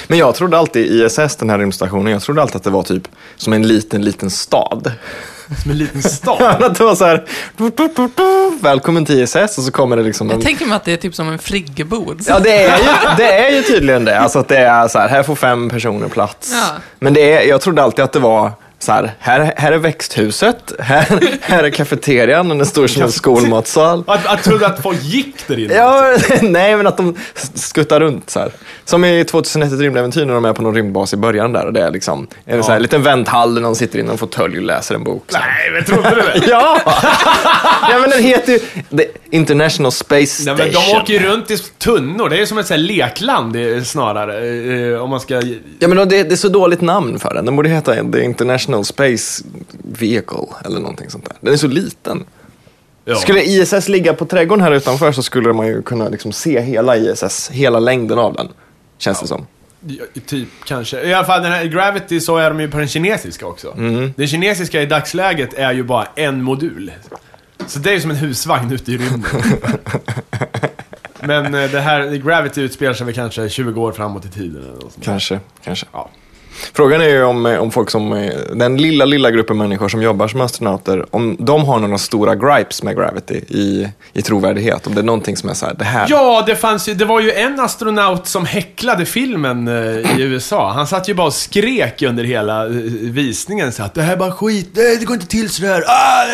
[0.06, 3.08] Men jag trodde alltid, ISS, den här rymdstationen, jag trodde alltid att det var typ
[3.36, 4.92] som en liten, liten stad.
[5.62, 6.42] Som en liten stad.
[6.62, 7.24] att det var så här,
[7.56, 10.36] du, du, du, välkommen till ISS och så kommer det liksom en...
[10.36, 12.22] Jag tänker mig att det är typ som en friggebod.
[12.28, 12.84] Ja, det är, ju,
[13.16, 14.18] det är ju tydligen det.
[14.18, 16.52] Alltså att det är så här, här får fem personer plats.
[16.52, 16.76] Ja.
[16.98, 18.52] Men det är, jag trodde alltid att det var
[18.86, 23.12] så här, här, här är växthuset, här, här är kafeterian, den är stor som en
[23.12, 24.04] skolmatsal.
[24.06, 25.74] Att, jag trodde att folk gick där inne.
[25.74, 27.16] Ja, nej men att de
[27.54, 28.50] skuttar runt så här.
[28.84, 31.72] Som i 2001 ett rymdäventyr när de är på någon rymdbas i början där och
[31.72, 34.62] det är liksom en så här, liten vänthall där någon sitter i en fåtölj och
[34.64, 35.24] läser en bok.
[35.28, 35.38] Så.
[35.38, 36.46] Nej, men trodde du det?
[36.50, 36.80] Ja!
[37.90, 38.58] ja men den heter ju
[38.98, 40.56] The International Space Nej, Station.
[40.56, 42.28] men de åker ju runt i tunnor.
[42.28, 44.46] Det är som ett så här lekland snarare.
[44.94, 45.42] eh, Om man ska...
[45.78, 47.44] Ja, men det, det är så dåligt namn för den.
[47.44, 49.44] Den borde heta The International Space
[49.82, 51.36] Vehicle eller någonting sånt där.
[51.40, 52.24] Den är så liten.
[53.04, 53.14] Ja.
[53.14, 56.96] Skulle ISS ligga på trädgården här utanför så skulle man ju kunna liksom se hela
[56.96, 58.48] ISS, hela längden av den.
[58.98, 59.46] Känns det som.
[59.80, 61.02] Ja, Typ, kanske.
[61.02, 63.72] I alla fall den här Gravity så är de ju på den kinesiska också.
[63.76, 64.12] Mm.
[64.16, 66.92] Den kinesiska i dagsläget är ju bara en modul.
[67.66, 69.42] Så det är ju som en husvagn ute i rymden.
[71.20, 74.72] Men eh, det här, Gravity utspelar sig väl kanske 20 år framåt i tiden eller
[74.72, 75.02] något sånt där.
[75.04, 75.86] Kanske, kanske.
[75.92, 76.10] Ja.
[76.72, 80.02] Frågan är ju om, eh, om folk som, eh, den lilla, lilla gruppen människor som
[80.02, 84.86] jobbar som astronauter, om de har några stora gripes med Gravity i, i trovärdighet.
[84.86, 86.06] Om det är någonting som är så här, det här.
[86.10, 90.72] Ja, det fanns ju, det var ju en astronaut som häcklade filmen eh, i USA.
[90.72, 92.64] Han satt ju bara och skrek under hela
[93.00, 96.24] visningen så att det här är bara skit, det, går inte till sådär, ah,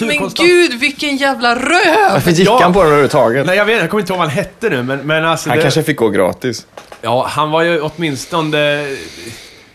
[0.00, 2.12] Men gud, vilken jävla röv!
[2.12, 2.58] Varför gick Ja.
[2.62, 3.46] han på den överhuvudtaget?
[3.46, 5.48] Nej, jag vet jag kommer inte ihåg vad han hette nu, men, men alltså...
[5.48, 6.66] Han det, kanske fick gå gratis.
[7.02, 8.86] Ja, han var ju åtminstone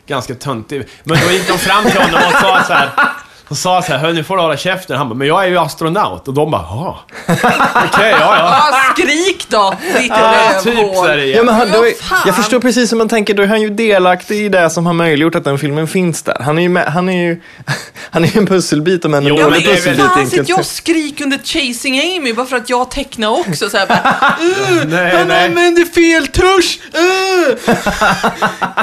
[0.07, 0.87] ganska töntig.
[1.03, 2.89] Men då gick de fram till honom och sa så här.
[3.49, 4.97] De sa så här, hör nu får du hålla käften.
[4.97, 6.27] Han bara, men jag är ju astronaut.
[6.27, 6.99] Och de bara, ja.
[7.85, 8.71] Okej, ja, ja.
[8.71, 11.85] Ah, skrik då, ditt ja typ så är det Ja, men han, då,
[12.25, 14.93] jag förstår precis som man tänker, då är han ju delaktig i det som har
[14.93, 16.37] möjliggjort att den filmen finns där.
[16.39, 17.41] Han är ju, med, han är ju,
[18.09, 20.05] han är ju en pusselbit, om än en dålig pusselbit.
[20.05, 23.69] Fan, en sitter jag och skrik under Chasing Amy bara för att jag tecknar också
[23.69, 23.97] så här bara,
[24.41, 25.45] uh, Nej, Han nej.
[25.45, 26.79] använder fel tusch!
[26.95, 27.75] Uh.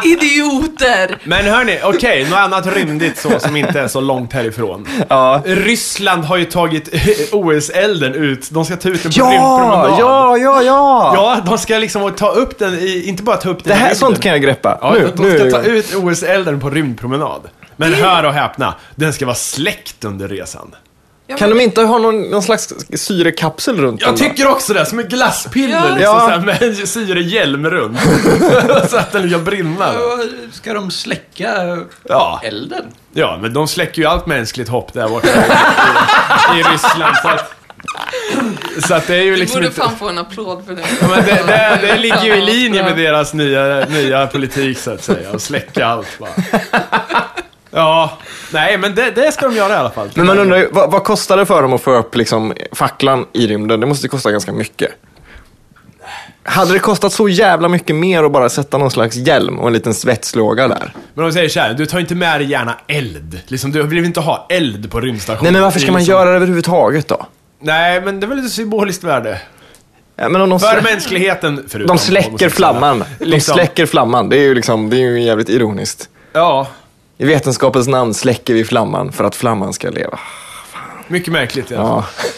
[0.05, 1.19] Idioter!
[1.25, 4.52] Men hörni, okej, något annat rymdigt så som inte är så långt härifrån.
[5.09, 5.43] Ja.
[5.45, 6.89] Ryssland har ju tagit
[7.33, 8.51] OS-elden ut.
[8.51, 10.01] De ska ta ut den på Ja, rymdpromenad.
[10.01, 11.13] ja, ja, ja!
[11.15, 13.95] Ja, de ska liksom ta upp den i, inte bara ta upp den Det här,
[13.95, 14.79] sånt kan jag greppa.
[14.81, 15.39] Ja, nu, de nu.
[15.39, 17.41] ska ta ut OS-elden på rymdpromenad.
[17.77, 20.75] Men hör och häpna, den ska vara släckt under resan.
[21.33, 24.87] Ja, Kan men- de inte ha någon, någon slags syrekapsel runt Jag tycker också det,
[24.87, 25.81] som en glasspinne Ja.
[25.83, 26.21] liksom, Ja.
[26.21, 27.99] så här, med en syrehjälm runt.
[28.91, 29.93] så att den liksom brinner.
[30.53, 31.79] Ska de släcka
[32.09, 32.41] Ja.
[32.45, 32.85] elden?
[33.15, 37.17] ja, men de släcker ju allt mänskligt hopp där borta i, i Ryssland.
[37.23, 37.55] Så att,
[38.89, 39.81] så att det är ju Du liksom borde inte...
[39.81, 40.83] fan få en applåd för det.
[41.01, 44.91] Ja, men det, det, det ligger ju i linje med deras nya, nya politik så
[44.91, 45.31] att säga.
[45.35, 46.31] Att släcka allt bara.
[47.75, 48.19] Ja,
[48.53, 50.11] nej men det, det ska de göra i alla fall.
[50.15, 53.27] Men man undrar ju, vad, vad kostar det för dem att få upp liksom, facklan
[53.33, 53.81] i rymden?
[53.81, 54.91] Det måste ju kosta ganska mycket.
[56.45, 59.73] Hade det kostat så jävla mycket mer att bara sätta någon slags hjälm och en
[59.73, 60.93] liten svetslåga där?
[61.15, 63.41] Men de säger så här, du tar inte med dig gärna eld.
[63.47, 65.43] Liksom, du vill inte ha eld på rymdstationen.
[65.45, 67.27] Nej men varför ska man göra det överhuvudtaget då?
[67.61, 69.41] Nej, men det är väl ett symboliskt värde.
[70.17, 73.05] Ja, men om de, För mänskligheten, förutom de släcker flamman.
[73.19, 73.55] De Liksom.
[73.55, 74.29] släcker flamman.
[74.29, 76.09] Det är ju liksom, det är ju jävligt ironiskt.
[76.33, 76.69] Ja,
[77.23, 80.19] I vetenskapens namn släcker vi flamman för att flamman ska leva.
[81.09, 82.03] mycket märkligt i alla fall.
[82.23, 82.31] Ja.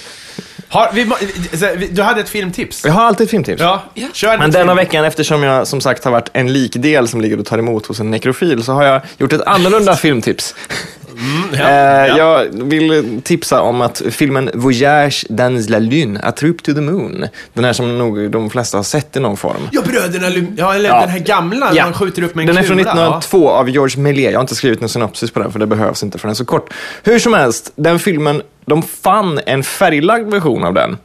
[0.68, 2.84] Har, vi, du hade ett filmtips?
[2.84, 3.60] Jag har alltid ett filmtips.
[3.62, 4.06] Ja, Ja.
[4.12, 4.76] kör Men denna film.
[4.76, 8.00] veckan, eftersom jag som sagt har varit en likdel som ligger och tar emot hos
[8.00, 10.54] en nekrofil, så har jag gjort ett annorlunda filmtips.
[11.52, 12.16] Ja, Eh, ja.
[12.16, 17.24] Jag vill tipsa om att filmen Voyage dans la lune, A trip to the moon,
[17.52, 19.68] den här som nog de flesta har sett i någon form.
[19.72, 20.46] Ja, Bröderna Lum...
[20.56, 21.00] Ja, eller Ja.
[21.00, 21.84] den här gamla, Ja.
[21.84, 22.90] man skjuter upp med en Den är från kula.
[22.90, 24.30] 1902 av George Méliès.
[24.30, 26.34] Jag har inte skrivit någon synopsis på den för det behövs inte för den är
[26.36, 26.72] så kort.
[27.02, 30.96] Hur som helst, den filmen, de fann en färglagd version av den.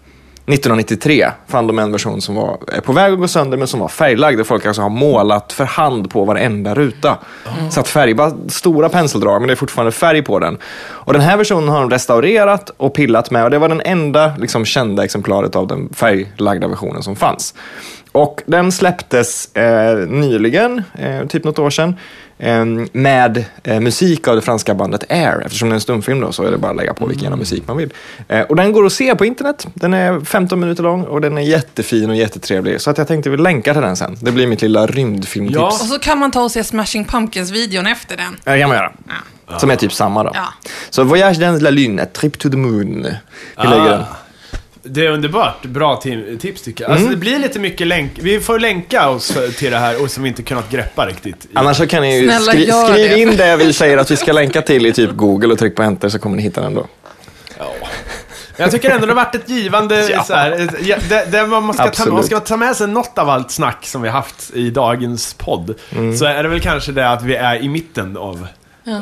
[0.53, 3.79] 1993 fann de en version som var är på väg att gå sönder men som
[3.79, 4.45] var färglagd.
[4.45, 7.17] Folk alltså har målat för hand på varenda ruta.
[7.71, 10.57] Satt färg, bara stora penseldrag men det är fortfarande färg på den.
[10.87, 14.33] Och den här versionen har de restaurerat och pillat med och det var den enda
[14.37, 17.53] liksom, kända exemplaret av den färglagda versionen som fanns.
[18.11, 21.95] Och den släpptes eh, nyligen, eh, typ något år sedan,
[22.91, 25.43] med eh, musik av det franska bandet Air.
[25.45, 27.37] Eftersom det är en stumfilm då så är det bara att lägga på vilken jävla
[27.37, 27.93] musik man vill.
[28.27, 29.67] Eh, och den går att se på internet.
[29.73, 32.81] Den är 15 minuter lång och den är jättefin och jättetrevlig.
[32.81, 34.17] Så att jag tänkte vi länkar till den sen.
[34.21, 35.55] Det blir mitt lilla rymdfilmtips.
[35.55, 35.67] Ja.
[35.67, 38.37] Och så kan man ta och se Smashing Pumpkins-videon efter den.
[38.43, 38.91] Det kan man göra.
[39.57, 40.31] Som är typ samma då.
[40.33, 40.53] Ja.
[40.89, 43.07] Så Voyage dans la lune, trip to the moon.
[43.61, 44.03] Vi lägger den.
[44.91, 45.65] Det är underbart.
[45.65, 46.01] Bra
[46.39, 46.91] tips tycker jag.
[46.91, 47.13] Alltså Mm.
[47.13, 48.11] det blir lite mycket länk.
[48.21, 51.47] Vi får länka oss till det här och som vi inte kunnat greppa riktigt.
[51.53, 53.19] Annars så kan ni ju Snälla, skri- skriv det.
[53.19, 55.83] in det vi säger att vi ska länka till i typ Google och tryck på
[55.83, 56.87] enter så kommer ni hitta den då.
[57.57, 60.23] Men Jag tycker ändå det har varit ett givande Ja.
[60.23, 63.29] så här, ja, det, det man, ska ta, man ska ta med sig något av
[63.29, 65.75] allt snack som vi haft i dagens podd.
[65.91, 66.17] Mm.
[66.17, 68.47] Så är det väl kanske det att vi är i mitten av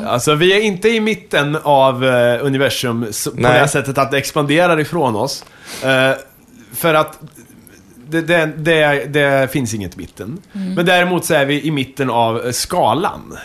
[0.06, 3.60] Alltså vi är inte i mitten av eh, universum på Nej.
[3.60, 5.44] det sättet att det expanderar ifrån oss.
[5.84, 6.12] Eh,
[6.74, 7.18] för att
[8.08, 10.38] det, det, det, det finns inget mitten.
[10.52, 13.38] Men däremot så är vi i mitten av eh, skalan.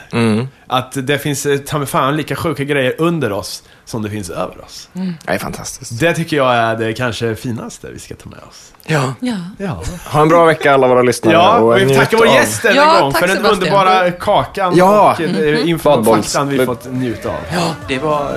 [0.68, 4.30] Att det finns eh, ta mig fan lika sjuka grejer under oss som det finns
[4.30, 4.90] över oss.
[4.94, 6.00] Det är fantastiskt.
[6.00, 8.74] Det tycker jag är det kanske finaste vi ska ta med oss.
[8.86, 9.14] Ja.
[9.20, 9.36] Ja.
[9.58, 11.34] Ja, Ha en bra vecka alla våra lyssnare.
[11.36, 13.64] ja och vi njut tackar vår gäst än Ja, en gång för den Sebastian.
[13.64, 15.12] underbara kakan Ja.
[15.14, 17.36] och eh, info och faktan vi fått njuta av.
[17.54, 18.32] Ja, det var,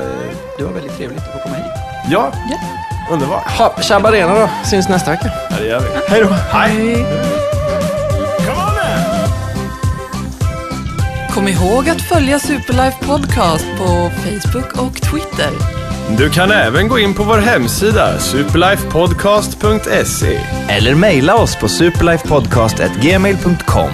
[0.58, 1.64] det var väldigt trevligt att få komma hit.
[2.10, 2.56] Ja, Ja.
[3.10, 3.50] Underbart.
[3.50, 4.48] Ha, tjabba rena då.
[4.64, 5.30] Syns nästa vecka.
[5.50, 5.86] Ja, det gör vi.
[6.08, 6.28] Hej då.
[6.28, 7.06] Hej!
[11.34, 15.50] Kom ihåg att följa Superlife Podcast på Facebook och Twitter.
[16.18, 23.92] Du kan även gå in på vår hemsida superlifepodcast.se Eller mejla oss på superlifepodcast.gmail.com.